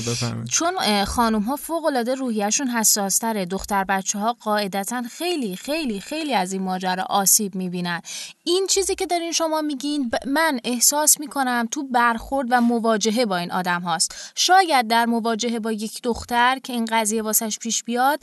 چون 0.51 1.05
خانوم 1.05 1.41
ها 1.41 1.55
فوق 1.55 1.85
العاده 1.85 2.15
روحیشون 2.15 2.67
حساس 2.67 3.17
تره 3.17 3.45
دختر 3.45 3.83
بچه 3.83 4.19
ها 4.19 4.33
قاعدتا 4.33 5.03
خیلی 5.11 5.55
خیلی 5.55 5.99
خیلی 5.99 6.33
از 6.33 6.53
این 6.53 6.61
ماجرا 6.61 7.03
آسیب 7.09 7.55
می‌بینن. 7.55 8.01
این 8.43 8.67
چیزی 8.69 8.95
که 8.95 9.05
دارین 9.05 9.31
شما 9.31 9.61
میگین 9.61 10.09
ب- 10.09 10.27
من 10.27 10.59
احساس 10.63 11.19
می‌کنم 11.19 11.67
تو 11.71 11.83
برخورد 11.83 12.47
و 12.51 12.61
مواجهه 12.61 13.25
با 13.25 13.37
این 13.37 13.51
آدم 13.51 13.81
هاست. 13.81 14.15
شاید 14.35 14.87
در 14.87 15.05
مواجهه 15.05 15.59
با 15.59 15.71
یک 15.71 16.01
دختر 16.01 16.59
که 16.63 16.73
این 16.73 16.85
قضیه 16.85 17.21
واسش 17.21 17.59
پیش 17.59 17.83
بیاد 17.83 18.19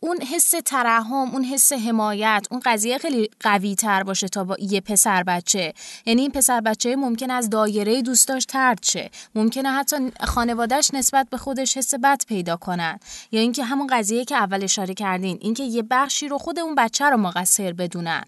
اون 0.00 0.20
حس 0.20 0.54
ترحم 0.64 1.30
اون 1.32 1.44
حس 1.44 1.72
حمایت 1.72 2.46
اون 2.50 2.60
قضیه 2.64 2.98
خیلی 2.98 3.30
قوی 3.40 3.74
تر 3.74 4.02
باشه 4.02 4.28
تا 4.28 4.44
با 4.44 4.56
یه 4.64 4.80
پسر 4.80 5.22
بچه. 5.22 5.72
یعنی 6.06 6.22
این 6.22 6.30
پسر 6.30 6.60
بچه 6.60 6.96
ممکن 6.96 7.30
از 7.30 7.50
دایره 7.50 8.02
دوستاش 8.02 8.44
ترد 8.44 8.82
شه. 8.82 9.10
ممکنه 9.34 9.72
حتی 9.72 9.96
خانوادهش 10.20 10.90
نسبت 10.94 11.26
به 11.30 11.36
خودش 11.36 11.76
حس 11.76 11.94
بد 11.94 12.22
پیدا 12.28 12.56
کنن. 12.56 12.98
یا 13.32 13.40
اینکه 13.40 13.64
همون 13.64 13.86
قضیه 13.86 14.24
که 14.24 14.36
اول 14.36 14.64
اشاره 14.64 14.94
کردین 14.94 15.38
اینکه 15.40 15.62
یه 15.62 15.82
بخشی 15.82 16.28
رو 16.28 16.38
خود 16.38 16.58
اون 16.58 16.74
بچه 16.74 17.04
رو 17.04 17.16
مقصر 17.16 17.72
بدونن. 17.72 18.24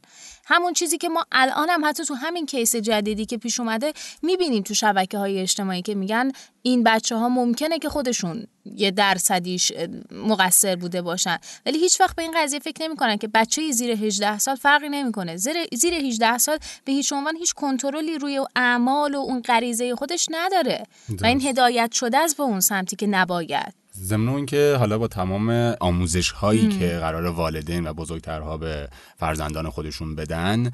همون 0.48 0.72
چیزی 0.72 0.98
که 0.98 1.08
ما 1.08 1.26
الان 1.32 1.70
هم 1.70 1.84
حتی 1.84 2.04
تو 2.04 2.14
همین 2.14 2.46
کیس 2.46 2.76
جدیدی 2.76 3.26
که 3.26 3.38
پیش 3.38 3.60
اومده 3.60 3.92
می‌بینیم 4.22 4.62
تو 4.62 4.74
شبکه 4.74 5.18
های 5.18 5.40
اجتماعی 5.40 5.82
که 5.82 5.94
میگن 5.94 6.32
این 6.62 6.82
بچه 6.82 7.16
ها 7.16 7.28
ممکنه 7.28 7.78
که 7.78 7.88
خودشون 7.88 8.46
یه 8.64 8.90
درصدیش 8.90 9.72
مقصر 10.10 10.76
بوده 10.76 11.02
باشن. 11.02 11.38
ولی 11.66 11.78
هیچ 11.78 12.00
وقت 12.00 12.16
به 12.16 12.22
این 12.22 12.32
قضیه 12.36 12.58
فکر 12.58 12.82
نمی‌کنن 12.82 13.16
که 13.16 13.28
بچه 13.28 13.70
زیر 13.70 13.90
18 13.90 14.38
سال 14.38 14.56
فرقی 14.56 14.88
نمی‌کنه. 14.88 15.36
زیر 15.36 15.56
زیر 15.72 15.94
18 15.94 16.38
سال 16.38 16.58
به 16.84 16.92
هیچ 16.92 17.12
عنوان 17.12 17.36
هیچ 17.36 17.52
کنترلی 17.54 18.18
روی 18.18 18.40
اعمال 18.56 19.14
و 19.14 19.18
اون 19.18 19.42
غریزه 19.42 19.94
خودش 19.96 20.26
نداره. 20.30 20.84
و 21.20 21.26
این 21.26 21.40
هدایت 21.40 21.92
شده 21.92 22.18
است 22.18 22.36
به 22.36 22.42
اون 22.42 22.60
سمتی 22.60 22.96
که 22.96 23.06
نباید. 23.06 23.85
ضمن 23.98 24.28
اون 24.28 24.46
که 24.46 24.76
حالا 24.78 24.98
با 24.98 25.08
تمام 25.08 25.74
آموزش 25.80 26.30
هایی 26.30 26.68
که 26.68 26.88
قرار 26.88 27.26
والدین 27.26 27.86
و 27.86 27.92
بزرگترها 27.92 28.56
به 28.56 28.88
فرزندان 29.18 29.70
خودشون 29.70 30.14
بدن 30.14 30.70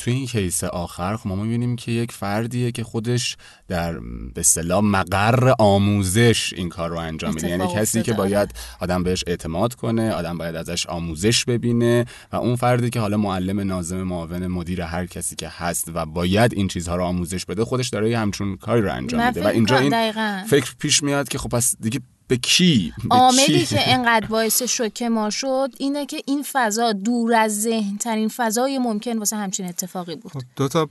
توی 0.00 0.12
این 0.12 0.26
کیس 0.26 0.64
آخر 0.64 1.16
خب 1.16 1.28
ما 1.28 1.36
می‌بینیم 1.36 1.76
که 1.76 1.92
یک 1.92 2.12
فردیه 2.12 2.72
که 2.72 2.84
خودش 2.84 3.36
در 3.68 3.92
به 4.34 4.40
اصطلاح 4.40 4.84
مقر 4.84 5.54
آموزش 5.58 6.52
این 6.56 6.68
کار 6.68 6.90
رو 6.90 6.98
انجام 6.98 7.34
میده. 7.34 7.48
یعنی 7.48 7.74
کسی 7.74 8.02
که 8.02 8.12
باید 8.12 8.54
آدم 8.80 9.02
بهش 9.02 9.24
اعتماد 9.26 9.74
کنه 9.74 10.12
آدم 10.12 10.38
باید 10.38 10.56
ازش 10.56 10.86
آموزش 10.86 11.44
ببینه 11.44 12.04
و 12.32 12.36
اون 12.36 12.56
فردی 12.56 12.90
که 12.90 13.00
حالا 13.00 13.16
معلم 13.16 13.60
ناظم 13.60 14.02
معاون 14.02 14.46
مدیر 14.46 14.82
هر 14.82 15.06
کسی 15.06 15.36
که 15.36 15.48
هست 15.48 15.90
و 15.94 16.06
باید 16.06 16.54
این 16.54 16.68
چیزها 16.68 16.96
رو 16.96 17.04
آموزش 17.04 17.44
بده 17.44 17.64
خودش 17.64 17.88
داره 17.88 18.18
همچون 18.18 18.56
کاری 18.56 18.82
رو 18.82 18.92
انجام 18.92 19.26
میده. 19.26 19.44
و 19.44 19.46
اینجا 19.46 19.78
این 19.78 20.12
فکر 20.42 20.74
پیش 20.78 21.02
میاد 21.02 21.28
که 21.28 21.38
خب 21.38 21.48
پس 21.48 21.74
دیگه 21.80 22.00
به 22.28 22.36
کی؟ 22.36 22.92
عاملی 23.10 23.66
که 23.66 23.78
انقدر 23.94 24.26
باعث 24.26 24.62
شوکه 24.62 25.08
ما 25.08 25.30
شد 25.30 25.70
اینه 25.78 26.06
که 26.06 26.22
این 26.26 26.44
فضا 26.52 26.92
دور 26.92 27.34
از 27.34 27.62
ذهن 27.62 27.96
ترین 27.96 28.28
فضای 28.28 28.78
ممکن 28.78 29.18
واسه 29.18 29.36
همچین 29.36 29.66
اتفاقی 29.66 30.16
بود. 30.16 30.32
خب 30.32 30.42
دو 30.56 30.68
تا 30.68 30.88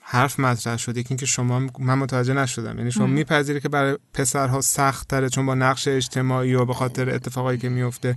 حرف 0.00 0.40
مطرح 0.40 0.76
شد. 0.76 0.96
یکی 0.96 1.08
اینکه 1.10 1.26
شما 1.26 1.58
من 1.78 1.94
متوجه 1.94 2.34
نشدم. 2.34 2.78
یعنی 2.78 2.90
شما 2.90 3.06
میپذیری 3.06 3.60
که 3.60 3.68
برای 3.68 3.96
پسرها 4.14 4.60
سخت 4.60 5.08
تره 5.08 5.28
چون 5.28 5.46
با 5.46 5.54
نقش 5.54 5.88
اجتماعی 5.88 6.54
و 6.54 6.64
به 6.64 6.74
خاطر 6.74 7.10
اتفاقایی 7.10 7.58
که 7.58 7.68
میفته 7.68 8.16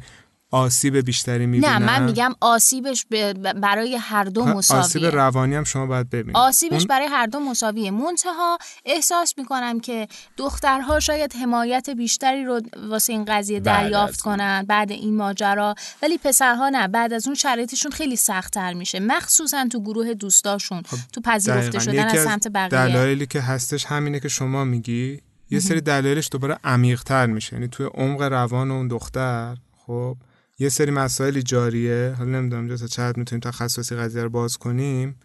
آسیب 0.51 0.97
بیشتری 0.97 1.45
می‌بینن 1.45 1.73
نه 1.73 1.79
من 1.79 2.03
میگم 2.03 2.35
آسیبش 2.41 3.05
برای 3.61 3.95
هر 3.95 4.23
دو 4.23 4.45
مساویه 4.45 4.83
آسیب 4.83 5.05
روانی 5.05 5.55
هم 5.55 5.63
شما 5.63 5.85
باید 5.85 6.09
ببینید. 6.09 6.37
آسیبش 6.37 6.85
برای 6.85 7.07
هر 7.07 7.25
دو 7.25 7.39
مساویه. 7.39 7.91
منتها 7.91 8.57
احساس 8.85 9.33
می‌کنم 9.37 9.79
که 9.79 10.07
دخترها 10.37 10.99
شاید 10.99 11.35
حمایت 11.35 11.89
بیشتری 11.89 12.45
رو 12.45 12.61
واسه 12.89 13.13
این 13.13 13.25
قضیه 13.25 13.59
دریافت 13.59 14.21
کنن 14.21 14.65
بعد 14.67 14.91
این 14.91 15.15
ماجرا. 15.17 15.75
ولی 16.01 16.17
پسرها 16.17 16.69
نه 16.69 16.87
بعد 16.87 17.13
از 17.13 17.27
اون 17.27 17.35
شرایطشون 17.35 17.91
خیلی 17.91 18.15
سختتر 18.15 18.73
میشه. 18.73 18.99
مخصوصا 18.99 19.67
تو 19.71 19.81
گروه 19.81 20.13
دوستاشون 20.13 20.81
خب 20.81 20.97
تو 21.13 21.21
پذیرفته 21.21 21.79
شدن 21.79 22.05
از 22.05 22.23
سمت 22.23 22.47
بقیه. 22.47 22.69
دلایلی 22.69 23.25
که 23.25 23.41
هستش 23.41 23.85
همینه 23.85 24.19
که 24.19 24.29
شما 24.29 24.63
میگی 24.63 25.21
یه 25.49 25.59
سری 25.59 25.81
دلایلش 25.81 26.29
دوباره 26.31 26.57
عمیق‌تر 26.63 27.25
میشه. 27.25 27.53
یعنی 27.53 27.67
توی 27.67 27.85
عمق 27.85 28.21
روان 28.21 28.71
اون 28.71 28.87
دختر 28.87 29.57
خب 29.85 30.15
یه 30.61 30.69
سری 30.69 30.91
مسائلی 30.91 31.43
جاریه. 31.43 32.15
حالا 32.17 32.29
نمی‌دونم 32.29 32.75
تا 32.75 32.87
چقدر 32.87 33.19
می‌تونیم 33.19 33.39
تخصصی 33.39 33.95
قضیه 33.95 34.23
رو 34.23 34.29
باز 34.29 34.57
کنیم. 34.57 35.15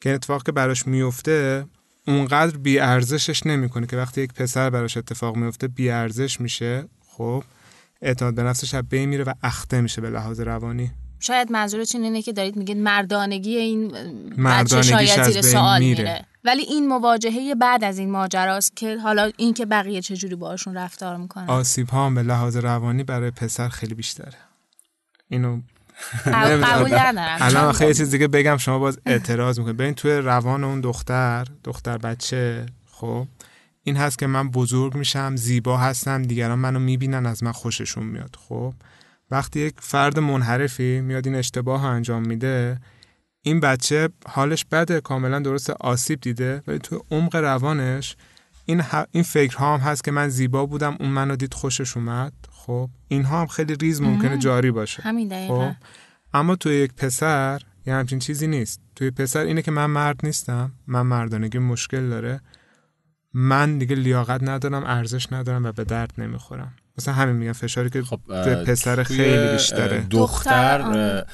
که 0.00 0.14
اتفاق 0.14 0.42
که 0.42 0.52
براش 0.52 0.86
میفته 0.86 1.66
اونقدر 2.06 2.56
بی 2.56 2.78
ارزشش 2.78 3.46
نمی‌کنه 3.46 3.86
که 3.86 3.96
وقتی 3.96 4.22
یک 4.22 4.32
پسر 4.32 4.70
براش 4.70 4.96
اتفاق 4.96 5.36
میفته 5.36 5.68
بی 5.68 5.90
ارزش 5.90 6.40
میشه. 6.40 6.84
خب 7.08 7.44
اعتماد 8.02 8.34
به 8.34 8.42
نفسش 8.42 8.74
از 8.74 8.88
بین 8.88 9.08
میره 9.08 9.24
و 9.24 9.32
اخته 9.42 9.80
میشه 9.80 10.00
به 10.00 10.10
لحاظ 10.10 10.40
روانی. 10.40 10.90
شاید 11.20 11.52
منظورتون 11.52 12.02
اینه 12.02 12.22
که 12.22 12.32
دارید 12.32 12.56
میگید 12.56 12.76
مردانگی 12.76 13.56
این 13.56 13.92
بچه 14.44 14.82
شاید 14.82 15.22
زیر 15.22 15.42
سوال 15.42 15.80
میره. 15.80 16.04
میره. 16.04 16.24
ولی 16.44 16.62
این 16.62 16.88
مواجهه 16.88 17.54
بعد 17.54 17.84
از 17.84 17.98
این 17.98 18.10
ماجراست 18.10 18.76
که 18.76 18.96
حالا 18.96 19.30
این 19.36 19.54
که 19.54 19.66
بقیه 19.66 20.02
چجوری 20.02 20.34
باشون 20.34 20.76
رفتار 20.76 21.16
می‌کنن. 21.16 21.46
آسیب 21.46 21.88
ها 21.88 22.10
به 22.10 22.22
لحاظ 22.22 22.56
روانی 22.56 23.04
برای 23.04 23.30
پسر 23.30 23.68
خیلی 23.68 23.94
بیشتره. 23.94 24.45
اینو 25.28 25.60
قبول 26.26 26.94
ندارم 26.98 27.38
الان 27.40 27.72
خیلی 27.72 27.94
چیز 27.94 28.10
دیگه 28.10 28.28
بگم 28.28 28.56
شما 28.56 28.78
باز 28.78 28.98
اعتراض 29.06 29.58
می‌کنید. 29.58 29.76
ببین 29.76 29.94
توی 29.94 30.12
روان 30.12 30.64
اون 30.64 30.80
دختر 30.80 31.46
دختر 31.64 31.98
بچه 31.98 32.66
خب. 32.90 33.26
این 33.82 33.96
هست 33.96 34.18
که 34.18 34.26
من 34.26 34.50
بزرگ 34.50 34.94
میشم 34.94 35.36
زیبا 35.36 35.76
هستم 35.76 36.22
دیگران 36.22 36.58
منو 36.58 36.78
می‌بینن 36.78 37.26
از 37.26 37.42
من 37.42 37.52
خوششون 37.52 38.06
میاد 38.06 38.36
خب. 38.48 38.74
وقتی 39.30 39.60
یک 39.60 39.74
فرد 39.80 40.18
منحرفی 40.18 41.00
میاد 41.00 41.26
این 41.26 41.36
اشتباه 41.36 41.80
ها 41.80 41.90
انجام 41.90 42.26
میده 42.26 42.78
این 43.42 43.60
بچه 43.60 44.08
حالش 44.28 44.64
بده 44.64 45.00
کاملا 45.00 45.38
درست 45.38 45.70
آسیب 45.70 46.20
دیده 46.20 46.62
ولی 46.66 46.78
تو 46.78 47.04
عمق 47.10 47.36
روانش 47.36 48.16
این, 48.64 48.82
این 49.10 49.22
فکرها 49.22 49.74
هم 49.74 49.80
هست 49.80 50.04
که 50.04 50.10
من 50.10 50.28
زیبا 50.28 50.66
بودم 50.66 50.96
اون 51.00 51.08
منو 51.08 51.36
دید 51.36 51.54
خوشش 51.54 51.96
اومد 51.96 52.32
خب 52.66 52.90
اینها 53.08 53.40
هم 53.40 53.46
خیلی 53.46 53.74
ریز 53.74 54.00
ممکنه 54.00 54.38
جاری 54.38 54.70
باشه. 54.70 55.02
همین 55.02 55.48
خب 55.48 55.72
اما 56.34 56.56
توی 56.56 56.74
یک 56.74 56.94
پسر 56.94 57.62
یه 57.86 57.94
همچین 57.94 58.18
چیزی 58.18 58.46
نیست. 58.46 58.80
توی 58.96 59.10
پسر 59.10 59.40
اینه 59.40 59.62
که 59.62 59.70
من 59.70 59.86
مرد 59.86 60.20
نیستم 60.22 60.72
من 60.86 61.02
مردانگی 61.02 61.58
مشکل 61.58 62.08
داره. 62.08 62.40
من 63.34 63.78
دیگه 63.78 63.96
لیاقت 63.96 64.42
ندارم 64.42 64.84
ارزش 64.84 65.32
ندارم 65.32 65.64
و 65.64 65.72
به 65.72 65.84
درد 65.84 66.12
نمی‌خورم. 66.18 66.72
مثلا 66.98 67.14
همین 67.14 67.36
میگن 67.36 67.52
فشاری 67.52 67.90
که 67.90 68.02
خب 68.02 68.20
پسر 68.66 69.02
خیلی 69.02 69.52
بیشتره. 69.52 70.06
دختر 70.10 71.24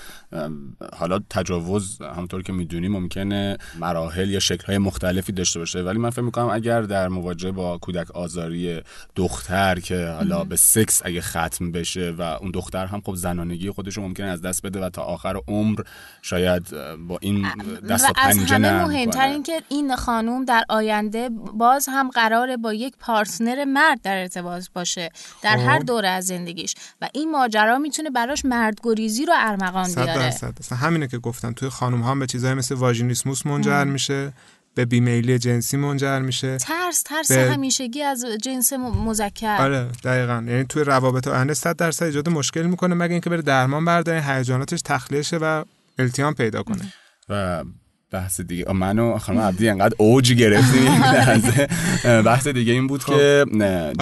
حالا 0.96 1.20
تجاوز 1.30 2.02
همونطور 2.02 2.42
که 2.42 2.52
می‌دونی 2.52 2.88
ممکنه 2.88 3.56
مراحل 3.78 4.30
یا 4.30 4.40
شکلهای 4.40 4.78
مختلفی 4.78 5.32
داشته 5.32 5.58
باشه. 5.58 5.82
ولی 5.82 5.98
من 5.98 6.10
فکر 6.10 6.22
می‌کنم 6.22 6.48
اگر 6.48 6.82
در 6.82 7.08
مواجهه 7.08 7.50
با 7.50 7.78
کودک 7.78 8.10
آزاری 8.10 8.80
دختر 9.16 9.80
که 9.80 10.06
حالا 10.06 10.44
به 10.44 10.56
سکس 10.56 11.02
اگه 11.04 11.20
ختم 11.20 11.72
بشه 11.72 12.14
و 12.18 12.22
اون 12.22 12.50
دختر 12.50 12.86
هم 12.86 13.00
خب 13.00 13.14
زنانگی 13.14 13.70
خودش 13.70 13.96
رو 13.96 14.02
ممکنه 14.02 14.26
از 14.26 14.42
دست 14.42 14.62
بده 14.62 14.80
و 14.80 14.90
تا 14.90 15.02
آخر 15.02 15.40
عمر 15.48 15.80
شاید 16.22 16.70
با 17.08 17.18
این 17.20 17.46
دست 17.90 18.10
و 18.10 18.12
پنجه 18.12 18.42
از 18.42 18.50
همه 18.50 18.84
مهمتر 18.84 19.26
این 19.26 19.42
که 19.42 19.62
این 19.68 19.96
خانوم 19.96 20.44
در 20.44 20.64
آینده 20.68 21.30
باز 21.54 21.88
هم 21.90 22.10
قراره 22.10 22.56
با 22.56 22.72
یک 22.72 22.94
پارتنر 23.00 23.64
مرد 23.64 24.00
در 24.02 24.16
ارتباط 24.16 24.68
باشه 24.74 25.10
در 25.42 25.56
هر 25.56 25.78
خب. 25.78 25.86
دوره 25.86 26.08
از 26.08 26.26
زندگیش. 26.26 26.74
و 27.00 27.08
این 27.14 27.30
ماجرا 27.30 27.78
می‌تونه 27.78 28.10
براش 28.10 28.44
مردگریزی 28.44 29.26
رو 29.26 29.32
ارمغان 29.36 29.94
بیاره. 29.94 30.21
درصد. 30.22 30.54
اصلا 30.60 30.78
همینه 30.78 31.08
که 31.08 31.18
گفتم 31.18 31.52
توی 31.52 31.68
خانم 31.68 32.00
ها 32.00 32.14
به 32.14 32.26
چیزهای 32.26 32.54
مثل 32.54 32.74
واژینیسموس 32.74 33.46
منجر 33.46 33.84
میشه 33.84 34.32
به 34.74 34.84
بیمیلی 34.84 35.38
جنسی 35.38 35.76
منجر 35.76 36.18
میشه 36.18 36.56
ترس 36.56 37.02
ترس 37.02 37.32
به... 37.32 37.52
همیشگی 37.52 38.02
از 38.02 38.24
جنس 38.42 38.72
مذکر. 38.72 39.56
آره 39.60 39.88
دقیقا. 40.04 40.44
یعنی 40.46 40.64
توی 40.64 40.84
روابط 40.84 41.28
آینده 41.28 41.54
100 41.54 41.76
درصد 41.76 42.04
ایجاد 42.04 42.28
مشکل 42.28 42.62
می‌کنه 42.62 42.94
مگه 42.94 43.12
اینکه 43.12 43.30
بره 43.30 43.42
درمان 43.42 43.84
برداره 43.84 44.22
هیجاناتش 44.22 44.82
تخلیه 44.82 45.22
شه 45.22 45.36
و 45.36 45.64
التیام 45.98 46.34
پیدا 46.34 46.62
کنه. 46.62 46.92
و 47.28 47.64
بحث 48.12 48.40
دیگه. 48.40 48.72
منو 48.72 49.18
خانم 49.18 49.40
عبدی 49.40 49.68
انقدر 49.68 49.94
اوج 49.98 50.32
گرفتیم 50.32 51.00
بحث 52.28 52.48
دیگه 52.48 52.72
این 52.72 52.86
بود 52.86 53.04
که 53.04 53.46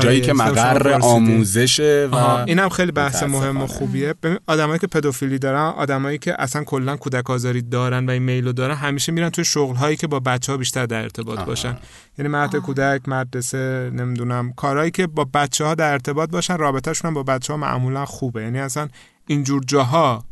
جایی 0.01 0.21
که 0.21 0.33
مقر 0.33 0.99
آموزشه 1.01 2.09
و 2.13 2.17
اینم 2.17 2.69
خیلی 2.69 2.93
بحث 2.93 3.23
مهم 3.23 3.57
و 3.57 3.67
خوبیه. 3.67 4.15
ببین 4.23 4.39
آدمایی 4.47 4.79
که 4.79 4.87
پدوفیلی 4.87 5.39
دارن 5.39 5.73
آدمایی 5.77 6.19
که 6.19 6.43
اصلا 6.43 6.65
کلا 6.65 6.97
کودک 6.97 7.31
آزاری 7.31 7.63
دارن 7.63 8.07
و 8.07 8.11
این 8.11 8.23
میلو 8.23 8.53
دارن 8.53 8.75
همیشه 8.75 9.13
میرن 9.13 9.31
توی 9.31 9.45
شغل 9.45 9.77
هایی 9.77 9.97
که 9.97 10.07
با 10.07 10.21
بچه 10.21 10.53
ها 10.53 10.59
بیشتر 10.59 10.87
در 10.87 11.03
ارتباط 11.03 11.39
باشن. 11.39 11.77
یعنی 12.19 12.29
مرد 12.29 12.57
کودک 12.57 13.09
مدرسه 13.09 13.91
نمی‌دونم 13.95 14.53
کارهایی 14.53 14.91
که 14.91 15.07
با 15.07 15.27
بچه 15.35 15.65
ها 15.65 15.75
در 15.75 15.93
ارتباط 15.93 16.31
باشن 16.31 16.57
رابطهشون 16.57 17.09
هم 17.09 17.15
با 17.15 17.23
بچه 17.23 17.53
ها 17.53 17.57
معمولا 17.57 18.05
خوبه. 18.05 18.43
یعنی 18.43 18.59
اصلا 18.59 18.89
اینجور 19.27 19.63
جاها 19.67 20.25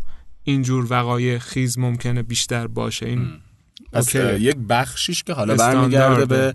اینجور 0.45 0.87
وقایع 0.91 1.39
خیز 1.39 1.79
ممکنه 1.79 2.23
بیشتر 2.23 2.67
باشه. 2.67 3.07
این 3.07 3.29
پس 3.93 4.15
یک 4.15 4.57
بخشیش 4.69 5.23
که 5.23 5.33
حالا 5.33 5.57
برمیگرده 5.57 6.27
به 6.27 6.55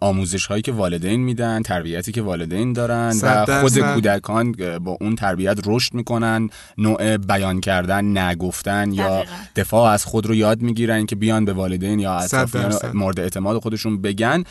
آموزش 0.00 0.46
هایی 0.46 0.62
که 0.62 0.72
والدین 0.72 1.20
میدن 1.20 1.62
تربیتی 1.62 2.12
که 2.12 2.22
والدین 2.22 2.72
دارن 2.72 3.16
و 3.22 3.60
خود 3.60 3.78
کودکان 3.78 4.52
با 4.78 4.96
اون 5.00 5.16
تربیت 5.16 5.58
رشد 5.66 5.94
می‌کنن 5.94 6.50
نوع 6.78 7.16
بیان 7.16 7.60
کردن 7.60 8.18
نگفتن 8.18 8.92
یا 8.92 9.24
دفاع 9.56 9.92
از 9.92 10.04
خود 10.04 10.26
رو 10.26 10.34
یاد 10.34 10.60
می‌گیرن 10.60 11.06
که 11.06 11.16
بیان 11.16 11.44
به 11.44 11.52
والدین 11.52 11.98
یا 11.98 12.14
اطرافیان 12.14 12.74
مورد 12.94 13.20
اعتماد 13.20 13.62
خودشون 13.62 14.02
بگن. 14.02 14.44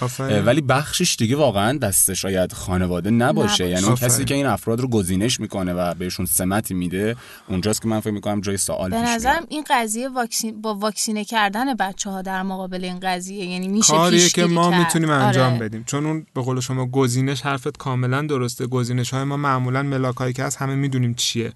ولی 0.46 0.62
بخشش 0.62 1.16
دیگه 1.16 1.36
واقعا 1.36 1.78
دست 1.78 2.14
شاید 2.14 2.54
خانواده 2.54 3.10
نباشه. 3.10 3.70
یعنی 3.70 3.86
اون 3.86 3.96
کسی 3.96 4.26
که 4.26 4.36
این 4.36 4.46
افراد 4.46 4.82
رو 4.82 4.88
گزینش 4.88 5.40
می‌کنه 5.40 5.74
و 5.74 5.94
بهشون 5.94 6.26
سمتی 6.26 6.74
میده 6.74 7.16
اونجاست 7.50 7.82
که 7.82 7.88
من 7.88 8.00
فکر 8.00 8.14
می‌کنم 8.14 8.42
جای 8.42 8.58
سوال 8.58 8.90
به 8.90 9.02
نظرم 9.02 9.46
این 9.50 9.64
قضیه 9.70 10.10
واکسین 10.10 10.62
با 10.62 10.76
واکسینه 10.76 11.26
کردن 11.26 11.74
بچه 11.74 12.07
ها 12.10 12.22
در 12.22 12.44
مقابل 12.44 12.84
این 12.84 13.00
قضیه 13.00 13.46
یعنی 13.46 13.68
میشه 13.68 13.94
کاریه 13.94 14.30
که 14.30 14.46
ما 14.46 14.70
می‌تونیم 14.70 15.10
انجام 15.10 15.54
آره. 15.54 15.60
بدیم. 15.60 15.84
چون 15.84 16.06
اون 16.06 16.26
به 16.34 16.42
قول 16.42 16.60
شما 16.60 16.86
گزینش 16.86 17.42
حرفت 17.42 17.78
کاملا 17.78 18.22
درسته. 18.22 18.68
گزینش 18.68 19.14
های 19.14 19.24
ما 19.24 19.38
معمولا 19.38 19.84
ملاک 19.84 20.16
هایی 20.16 20.34
که 20.34 20.44
هست 20.44 20.58
همه 20.58 20.76
می‌دونیم 20.76 21.14
چیه. 21.14 21.54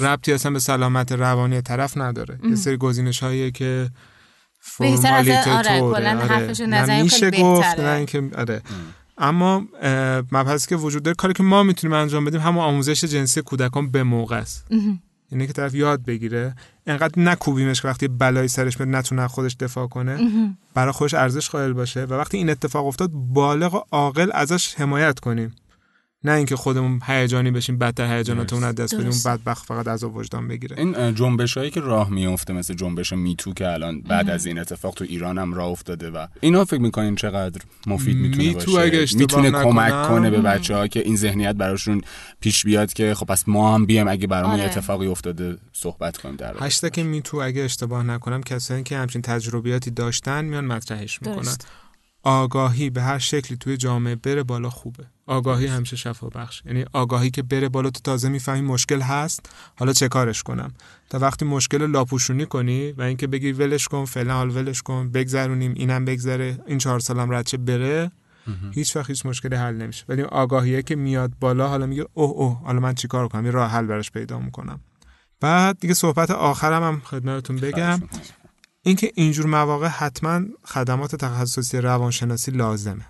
ربطی 0.00 0.32
اصلا 0.32 0.52
به 0.52 0.58
سلامت 0.58 1.12
روانی 1.12 1.60
طرف 1.60 1.96
نداره. 1.96 2.38
یه 2.50 2.54
سری 2.54 2.76
گزینش 2.76 3.22
هایی 3.22 3.50
که 3.50 3.90
فرمالیت 4.60 5.48
آره 5.48 5.82
آره. 5.82 6.66
نه 6.66 7.02
میشه 7.02 7.30
گفت 7.30 7.80
نه 7.80 7.96
اینکه 7.96 8.30
آره. 8.38 8.62
اما 9.18 9.64
مبحثی 10.32 10.68
که 10.68 10.76
وجود 10.76 11.02
داره 11.02 11.14
کاری 11.14 11.34
که 11.34 11.42
ما 11.42 11.62
می‌تونیم 11.62 11.96
انجام 11.96 12.24
بدیم 12.24 12.40
همون 12.40 12.64
آموزش 12.64 13.04
جنسی 13.04 13.42
کودکان 13.42 13.90
به 13.90 14.02
موقع 14.02 14.36
است. 14.36 14.66
اینه 15.34 15.46
که 15.46 15.52
طرف 15.52 15.74
یاد 15.74 16.04
بگیره. 16.04 16.54
انقدر 16.86 17.22
نکوبیمش 17.22 17.82
که 17.82 17.88
وقتی 17.88 18.08
بلایی 18.08 18.48
سرش 18.48 18.76
بیاد 18.76 18.88
نتونه 18.88 19.28
خودش 19.28 19.56
دفاع 19.60 19.86
کنه. 19.86 20.18
برای 20.74 20.92
خودش 20.92 21.14
ارزش 21.14 21.50
قائل 21.50 21.72
باشه. 21.72 22.04
و 22.04 22.14
وقتی 22.14 22.36
این 22.36 22.50
اتفاق 22.50 22.86
افتاد 22.86 23.10
بالغ 23.12 23.74
و 23.74 23.80
عاقل 23.90 24.30
ازش 24.34 24.74
حمایت 24.74 25.20
کنیم. 25.20 25.54
نه 26.24 26.32
اینکه 26.32 26.56
خودمون 26.56 27.00
هیجانی 27.06 27.50
بشیم 27.50 27.78
بدتر 27.78 28.16
هیجاناتمون 28.16 28.64
از 28.64 28.74
دست 28.74 28.94
بدیم 28.94 29.12
بدبخت 29.24 29.66
فقط 29.66 29.88
عذاب 29.88 30.16
وجدان 30.16 30.48
بگیره. 30.48 30.78
این 30.78 31.14
جنبش 31.14 31.56
هایی 31.56 31.70
که 31.70 31.80
راه 31.80 32.10
میفته 32.10 32.52
مثل 32.52 32.74
جنبش 32.74 33.12
میتو 33.12 33.52
که 33.52 33.72
الان 33.72 34.00
بعد 34.00 34.30
از 34.30 34.46
این 34.46 34.58
اتفاق 34.58 34.94
تو 34.94 35.04
ایران 35.04 35.38
هم 35.38 35.54
راه 35.54 35.68
افتاده 35.68 36.10
و 36.10 36.26
اینا 36.40 36.64
فکر 36.64 36.80
می‌کنین 36.80 37.14
چقدر 37.14 37.60
مفید 37.86 38.16
می‌تونه 38.16 38.48
میتو 38.48 38.72
باشه؟ 38.72 38.86
اگه 38.86 38.98
اشتباه 38.98 39.22
می‌تونه 39.22 39.50
کمک 39.50 39.92
نکنم. 39.92 40.08
کنه 40.08 40.30
به 40.30 40.40
بچه 40.40 40.76
ها 40.76 40.86
که 40.86 41.00
این 41.00 41.16
ذهنیت 41.16 41.54
براشون 41.54 42.00
پیش 42.40 42.64
بیاد 42.64 42.92
که 42.92 43.14
خب 43.14 43.26
پس 43.26 43.48
ما 43.48 43.74
هم 43.74 43.86
بیایم 43.86 44.08
اگه 44.08 44.26
برامون 44.26 44.60
آره. 44.60 44.64
اتفاقی 44.64 45.06
افتاده 45.06 45.56
صحبت 45.72 46.16
کنیم 46.16 46.36
در. 46.36 46.54
هشتگ 46.60 47.00
میتو 47.00 47.36
اگه 47.36 47.62
اشتباه 47.62 48.02
نکنم 48.02 48.42
کسایی 48.42 48.82
که 48.82 48.96
همچین 48.96 49.22
تجربیاتی 49.22 49.90
داشتن 49.90 50.44
میان 50.44 50.64
مطرحش 50.64 51.22
می‌کنن. 51.22 51.42
درست. 51.42 51.68
آگاهی 52.22 52.90
به 52.90 53.02
هر 53.02 53.18
شکلی 53.18 53.56
توی 53.56 53.76
جامعه 53.76 54.14
بره 54.14 54.42
بالا 54.42 54.70
خوبه. 54.70 55.04
آگاهی 55.26 55.66
همیشه 55.66 55.96
شفا 55.96 56.28
بخش. 56.28 56.62
یعنی 56.66 56.84
آگاهی 56.92 57.30
که 57.30 57.42
بره 57.42 57.68
بالا 57.68 57.90
تو 57.90 58.00
تازه 58.04 58.28
می‌فهمی 58.28 58.60
مشکل 58.60 59.00
هست. 59.00 59.50
حالا 59.76 59.92
چه 59.92 60.08
کارش 60.08 60.42
کنم؟ 60.42 60.72
تا 61.10 61.18
وقتی 61.18 61.44
مشکل 61.44 61.80
رو 61.80 61.86
لاپوشونی 61.86 62.46
کنی 62.46 62.92
و 62.92 63.02
اینکه 63.02 63.26
بگی 63.26 63.52
ولش 63.52 63.88
کن 63.88 64.04
فعلا 64.04 64.34
حال 64.34 64.56
ولش 64.56 64.82
کن 64.82 65.10
بگذرونیم 65.10 65.72
اینم 65.76 66.04
بگذره 66.04 66.58
این 66.66 66.78
چهار 66.78 67.00
سالم 67.00 67.32
رد 67.32 67.64
بره. 67.64 68.10
هیچ 68.74 68.96
وقت 68.96 69.10
هیچ 69.10 69.26
مشکلی 69.26 69.56
حل 69.56 69.74
نمیشه. 69.74 70.04
ولی 70.08 70.22
آگاهیه 70.22 70.82
که 70.82 70.96
میاد 70.96 71.32
بالا 71.40 71.68
حالا 71.68 71.86
میگه 71.86 72.06
اوه 72.14 72.30
اوه 72.30 72.62
حالا 72.64 72.80
من 72.80 72.94
چیکار 72.94 73.28
کنم؟ 73.28 73.44
یه 73.44 73.50
راه 73.50 73.70
حل 73.70 73.86
براش 73.86 74.10
پیدا 74.10 74.38
می‌کنم. 74.38 74.80
بعد 75.40 75.78
دیگه 75.80 75.94
صحبت 75.94 76.30
آخرم 76.30 76.82
هم 76.82 77.02
خدمتتون 77.04 77.56
بگم. 77.56 78.02
اینکه 78.82 79.12
اینجور 79.14 79.46
مواقع 79.46 79.86
حتما 79.86 80.40
خدمات 80.64 81.16
تخصصی 81.16 81.78
روانشناسی 81.78 82.50
لازمه. 82.50 83.06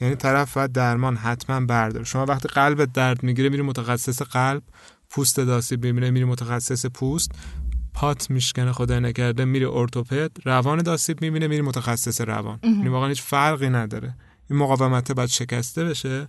یعنی 0.00 0.14
طرف 0.14 0.54
باید 0.56 0.72
درمان 0.72 1.16
حتما 1.16 1.60
برداره. 1.60 2.04
شما 2.04 2.26
وقتی 2.26 2.48
قلبت 2.48 2.92
درد 2.92 3.22
می‌گیره 3.22 3.48
میری 3.48 3.62
متخصص 3.62 4.22
قلب 4.22 4.62
پوست 5.10 5.40
داسیب 5.40 5.84
می‌بینه 5.84 6.10
میری 6.10 6.24
متخصص 6.24 6.86
پوست 6.86 7.30
پات 7.94 8.30
میشکنه 8.30 8.72
خدا 8.72 9.00
نکرده 9.00 9.44
میری 9.44 9.64
ارتوپد 9.64 10.30
روان 10.44 10.78
داسیب 10.78 11.22
می‌بینه 11.22 11.48
میری 11.48 11.62
متخصص 11.62 12.20
روان. 12.20 12.58
یعنی 12.62 12.88
واقعا 12.88 13.08
هیچ 13.08 13.22
فرقی 13.22 13.70
نداره. 13.70 14.14
این 14.50 14.58
مقاومت 14.58 15.12
باید 15.12 15.28
شکسته 15.28 15.84
بشه 15.84 16.28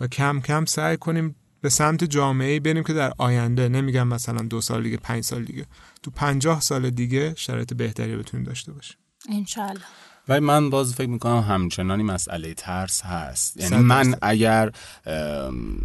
و 0.00 0.06
کم 0.06 0.40
کم 0.40 0.64
سعی 0.64 0.96
کنیم 0.96 1.36
به 1.60 1.68
سمت 1.68 2.04
جامعه 2.04 2.60
بریم 2.60 2.84
که 2.84 2.92
در 2.92 3.12
آینده 3.18 3.68
نمیگم 3.68 4.08
مثلا 4.08 4.42
دو 4.42 4.60
سال 4.60 4.82
دیگه 4.82 4.96
پنج 4.96 5.24
سال 5.24 5.44
دیگه 5.44 5.66
تو 6.02 6.10
پنجاه 6.10 6.60
سال 6.60 6.90
دیگه 6.90 7.34
شرایط 7.36 7.74
بهتری 7.74 8.16
بتونیم 8.16 8.46
داشته 8.46 8.72
باشیم. 8.72 8.96
انشالله 9.30 9.80
ولی 10.28 10.40
من 10.40 10.70
باز 10.70 10.94
فکر 10.94 11.08
می‌کنم 11.08 11.40
همچنانی 11.40 12.02
مسئله 12.02 12.54
ترس 12.54 13.02
هست. 13.02 13.56
یعنی 13.56 13.76
من. 13.76 14.14
اگر 14.22 14.70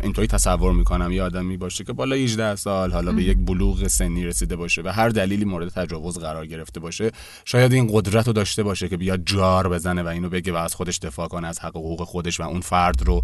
اینطوری 0.02 0.28
تصور 0.28 0.74
می‌کنم 0.74 1.12
یه 1.12 1.24
آدمی 1.24 1.58
باشه 1.58 1.84
که 1.84 1.94
بالا 1.94 2.16
18 2.16 2.56
سال 2.56 2.92
حالا 2.92 3.12
به 3.12 3.24
یک 3.24 3.38
بلوغ 3.38 3.88
سنی 3.88 4.26
رسیده 4.26 4.56
باشه 4.56 4.82
و 4.82 4.88
هر 4.88 5.10
دلیلی 5.10 5.46
مورد 5.46 5.70
تجاوز 5.70 6.20
قرار 6.20 6.46
گرفته 6.46 6.80
باشه 6.80 7.12
شاید 7.46 7.74
این 7.74 7.90
قدرت 7.92 8.28
رو 8.28 8.34
داشته 8.34 8.64
باشه 8.64 8.90
که 8.90 8.98
بیاد 8.98 9.22
جار 9.26 9.70
بزنه 9.70 10.04
و 10.04 10.08
اینو 10.08 10.30
بگه 10.30 10.54
و 10.54 10.56
از 10.56 10.76
خودش 10.76 11.00
دفاع 11.00 11.28
کنه 11.28 11.48
از 11.48 11.60
حق 11.60 11.76
و 11.76 11.80
حقوق 11.80 12.04
خودش 12.04 12.40
و 12.40 12.44
اون 12.44 12.62
فرد 12.62 13.02
رو 13.02 13.22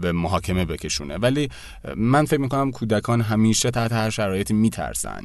به 0.00 0.12
محاکمه 0.12 0.64
بکشونه. 0.64 1.16
ولی 1.16 1.48
من 1.96 2.24
فکر 2.24 2.40
می‌کنم 2.40 2.70
کودکان 2.70 3.20
همیشه 3.20 3.70
تحت 3.70 3.92
هر 3.92 4.10
شرایطی 4.10 4.54
میترسن. 4.54 5.22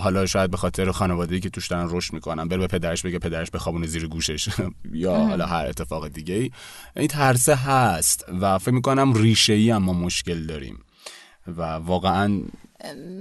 حالا 0.00 0.26
شاید 0.26 0.50
به 0.50 0.56
خاطر 0.56 0.90
خانوادگی 0.90 1.40
که 1.40 1.50
توش 1.50 1.66
دارن 1.68 1.86
رشد 1.90 2.14
می‌کنن 2.14 2.48
بره 2.48 2.58
به 2.58 2.66
پدرش 2.66 3.02
بگه 3.02 3.18
پدرش 3.18 3.50
بخوابونه 3.50 3.86
زیر 3.86 4.06
گوشش. 4.08 4.48
یا 4.92 5.14
حالا 5.14 5.46
هر 5.46 5.66
اتفاق 5.66 6.08
دیگه 6.08 6.34
ای 6.34 6.50
این 6.96 7.08
ترسه 7.08 7.54
هست 7.54 8.24
و 8.40 8.58
فکر 8.58 8.74
می‌کنم 8.74 9.12
ریشه 9.12 9.52
ای 9.52 9.70
اما 9.70 9.92
مشکل 9.92 10.46
داریم. 10.46 10.78
و 11.46 11.62
واقعا 11.62 12.42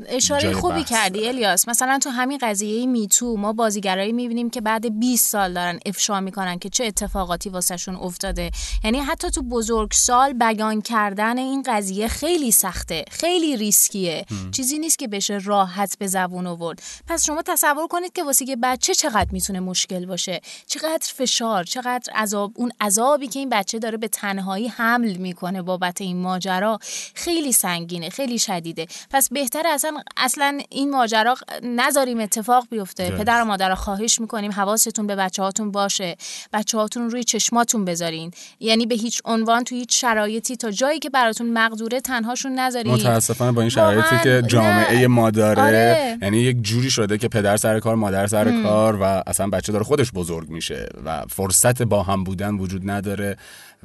اشاره 0.08 0.54
خوبی 0.54 0.80
بحث 0.80 0.89
کردی 0.89 1.28
الیاس. 1.28 1.67
مثلا 1.67 2.00
تو 2.04 2.10
همین 2.10 2.39
قضیه 2.41 2.86
میتو 2.86 3.38
ما 3.38 3.54
بازیگرایی 3.54 4.12
می‌بینیم 4.12 4.50
که 4.50 4.62
بعد 4.62 5.00
20 5.00 5.32
سال 5.32 5.54
دارن 5.54 5.80
افشا 5.86 6.19
می‌کنن 6.19 6.60
که 6.60 6.69
چه 6.69 6.86
اتفاقاتی 6.86 7.50
واسهشون 7.50 7.95
افتاده. 7.95 8.52
یعنی 8.84 9.00
حتی 9.00 9.32
تو 9.32 9.41
بزرگسال 9.41 10.34
بیان 10.34 10.82
کردن 10.82 11.38
این 11.38 11.63
قضیه 11.67 12.08
خیلی 12.08 12.52
سخته 12.52 13.06
خیلی 13.12 13.58
ریسکیه. 13.58 14.26
چیزی 14.52 14.80
نیست 14.80 15.00
که 15.00 15.08
بشه 15.08 15.39
راحت 15.43 15.97
به 15.97 16.08
زبون 16.08 16.47
آورد. 16.47 16.82
پس 17.08 17.26
شما 17.26 17.41
تصور 17.41 17.88
کنید 17.88 18.13
که 18.13 18.24
واسه 18.24 18.50
یه 18.50 18.56
بچه 18.56 18.93
چقدر 18.93 19.32
می‌تونه 19.32 19.60
مشکل 19.60 20.06
باشه. 20.06 20.41
چقدر 20.67 21.08
فشار 21.15 21.63
چقدر 21.63 22.13
عذاب 22.13 22.52
اون 22.56 22.71
عذابی 22.82 23.28
که 23.28 23.39
این 23.39 23.50
بچه 23.50 23.80
داره 23.80 23.97
به 23.97 24.08
تنهایی 24.08 24.67
حمل 24.67 25.13
می‌کنه 25.13 25.62
بابت 25.62 26.02
این 26.02 26.17
ماجرا 26.17 26.80
خیلی 27.13 27.52
سنگینه 27.52 28.10
خیلی 28.10 28.39
شدیده. 28.39 28.88
پس 29.10 29.30
بهتر 29.51 29.67
اصلا 29.67 29.97
اصلا 30.17 30.59
این 30.69 30.89
ماجرا 30.89 31.35
نذاریم 31.63 32.19
اتفاق 32.19 32.67
بیفته 32.69 33.09
درست. 33.09 33.21
پدر 33.21 33.41
و 33.41 33.45
مادر 33.45 33.75
خواهش 33.75 34.21
می‌کنیم 34.21 34.51
حواستون 34.51 35.07
به 35.07 35.15
بچه 35.15 35.43
هاتون 35.43 35.71
باشه 35.71 36.15
بچه 36.53 36.77
هاتون 36.77 37.09
روی 37.09 37.23
چشماتون 37.23 37.85
بذارین 37.85 38.31
یعنی 38.59 38.85
به 38.85 38.95
هیچ 38.95 39.21
عنوان 39.25 39.63
تو 39.63 39.75
هیچ 39.75 40.01
شرایطی 40.01 40.55
تا 40.55 40.71
جایی 40.71 40.99
که 40.99 41.09
براتون 41.09 41.53
مقدوره 41.53 42.01
تنهاشون 42.01 42.59
نذارین 42.59 42.93
متاسفانه 42.93 43.51
با 43.51 43.61
این 43.61 43.69
شرایطی 43.69 44.19
که 44.23 44.43
جامعه 44.47 44.99
نه. 44.99 45.07
ما 45.07 45.31
داره 45.31 45.61
آره. 45.61 46.17
یعنی 46.21 46.37
یک 46.37 46.61
جوری 46.61 46.91
شده 46.91 47.17
که 47.17 47.27
پدر 47.27 47.57
سر 47.57 47.79
کار 47.79 47.95
مادر 47.95 48.27
سر 48.27 48.63
کار 48.63 49.01
و 49.01 49.23
اصلا 49.27 49.47
بچه 49.47 49.71
داره 49.71 49.83
خودش 49.83 50.11
بزرگ 50.11 50.49
میشه 50.49 50.89
و 51.05 51.25
فرصت 51.29 51.81
با 51.81 52.03
هم 52.03 52.23
بودن 52.23 52.55
وجود 52.55 52.89
نداره 52.89 53.37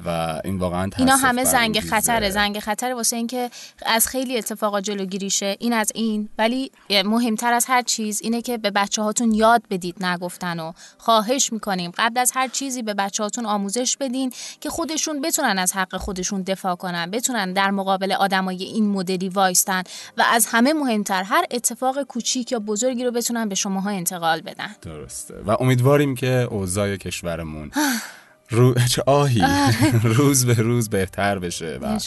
و 0.05 0.41
این 0.45 0.57
واقعا 0.57 0.89
اینا 0.97 1.15
همه 1.15 1.43
زنگ. 1.43 1.79
خطره 1.79 2.29
زنگ 2.29 2.59
خطره 2.59 2.93
واسه 2.93 3.15
اینکه 3.15 3.49
از 3.85 4.07
خیلی 4.07 4.37
اتفاقا 4.37 4.81
جلوگیری 4.81 5.29
شه 5.29 5.55
این 5.59 5.73
از 5.73 5.91
این. 5.95 6.29
ولی 6.37 6.71
مهمتر 7.05 7.53
از 7.53 7.65
هر 7.65 7.81
چیز 7.81 8.21
اینه 8.21 8.41
که 8.41 8.57
به 8.57 8.71
بچه 8.71 9.01
هاتون 9.01 9.31
یاد 9.31 9.63
بدید 9.69 10.05
نگفتن 10.05 10.59
و 10.59 10.71
خواهش 10.97 11.53
می‌کنیم. 11.53 11.91
قبل 11.97 12.19
از 12.19 12.31
هر 12.35 12.47
چیزی 12.47 12.81
به 12.81 12.93
بچه 12.93 13.23
هاتون 13.23 13.45
آموزش 13.45 13.97
بدین 13.97 14.31
که 14.61 14.69
خودشون 14.69 15.21
بتونن 15.21 15.59
از 15.59 15.73
حق 15.73 15.97
خودشون 15.97 16.41
دفاع 16.41 16.75
کنن 16.75 17.11
بتونن 17.11 17.53
در 17.53 17.71
مقابل 17.71 18.11
آدمای 18.11 18.63
این 18.63 18.89
مدلی 18.89 19.29
وایستن 19.29 19.83
و 20.17 20.23
از 20.31 20.47
همه 20.51 20.73
مهمتر 20.73 21.23
هر 21.23 21.45
اتفاق 21.51 22.03
کوچیک 22.03 22.51
یا 22.51 22.59
بزرگی 22.59 23.05
رو 23.05 23.11
بتونن 23.11 23.49
به 23.49 23.55
شماها 23.55 23.89
انتقال 23.89 24.41
بدن. 24.41 24.75
درسته. 24.81 25.33
و 25.45 25.57
امیدواریم 25.59 26.15
که 26.15 26.47
اوضاع 26.51 26.95
کشورمون 26.95 27.71
رو... 28.49 28.73
چه 28.93 29.03
آهی. 29.05 29.43
روز 30.17 30.45
به 30.45 30.53
روز 30.53 30.89
بهتر 30.89 31.39
بشه 31.39 31.79
و 31.81 31.99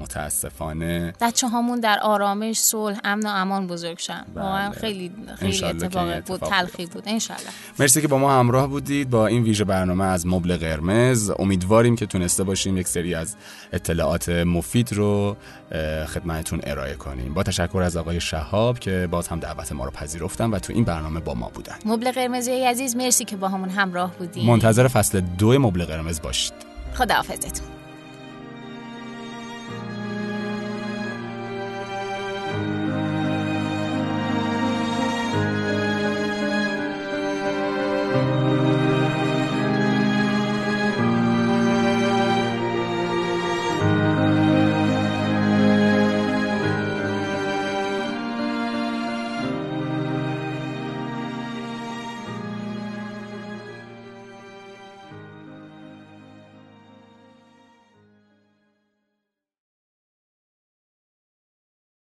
متاسفانه 0.00 1.12
بچه 1.20 1.48
هامون 1.48 1.80
در 1.80 1.98
آرامش 2.02 2.58
صلح 2.58 2.98
امن 3.04 3.26
و 3.26 3.28
امان 3.28 3.66
بزرگ 3.66 3.98
شن. 3.98 4.24
واقعا 4.34 4.70
بله. 4.70 4.80
خیلی 4.80 5.12
خیلی 5.38 5.64
اتفاق 5.64 6.20
بود 6.20 6.40
تلخی. 6.40 6.86
بود. 6.86 7.02
انشالله 7.06 7.50
مرسی 7.78 8.00
که 8.00 8.08
با 8.08 8.18
ما 8.18 8.38
همراه 8.38 8.66
بودید 8.66 9.10
با 9.10 9.26
این 9.26 9.42
ویژه 9.42 9.64
برنامه 9.64 10.04
از 10.04 10.26
مبل 10.26 10.56
قرمز. 10.56 11.30
امیدواریم 11.38 11.96
که 11.96 12.06
تونسته 12.06 12.44
باشیم 12.44 12.76
یک 12.76 12.88
سری 12.88 13.14
از 13.14 13.36
اطلاعات 13.72 14.28
مفید 14.28 14.92
رو 14.92 15.36
خدمتتون 16.06 16.60
ارائه 16.64 16.94
کنیم. 16.94 17.34
با 17.34 17.42
تشکر 17.42 17.82
از 17.82 17.96
آقای 17.96 18.20
شهاب 18.20 18.78
که 18.78 19.08
باز 19.10 19.28
هم 19.28 19.40
دعوت 19.40 19.72
ما 19.72 19.84
رو 19.84 19.90
پذیرفتن 19.90 20.50
و 20.50 20.58
تو 20.58 20.72
این 20.72 20.84
برنامه 20.84 21.20
با 21.20 21.34
ما 21.34 21.50
بودن. 21.54 21.74
مبل 21.84 22.12
قرمزی 22.12 22.50
عزیز 22.50 22.96
مرسی 22.96 23.24
که 23.24 23.36
با 23.36 23.48
همون 23.48 23.68
همراه 23.68 24.14
بودیم. 24.18 24.46
منتظر 24.46 24.88
فصل 24.88 25.20
دو 25.38 25.58
مبل 25.58 25.84
قرمز 25.84 26.20
باشید. 26.20 26.52
خداحافظتون. 26.94 27.77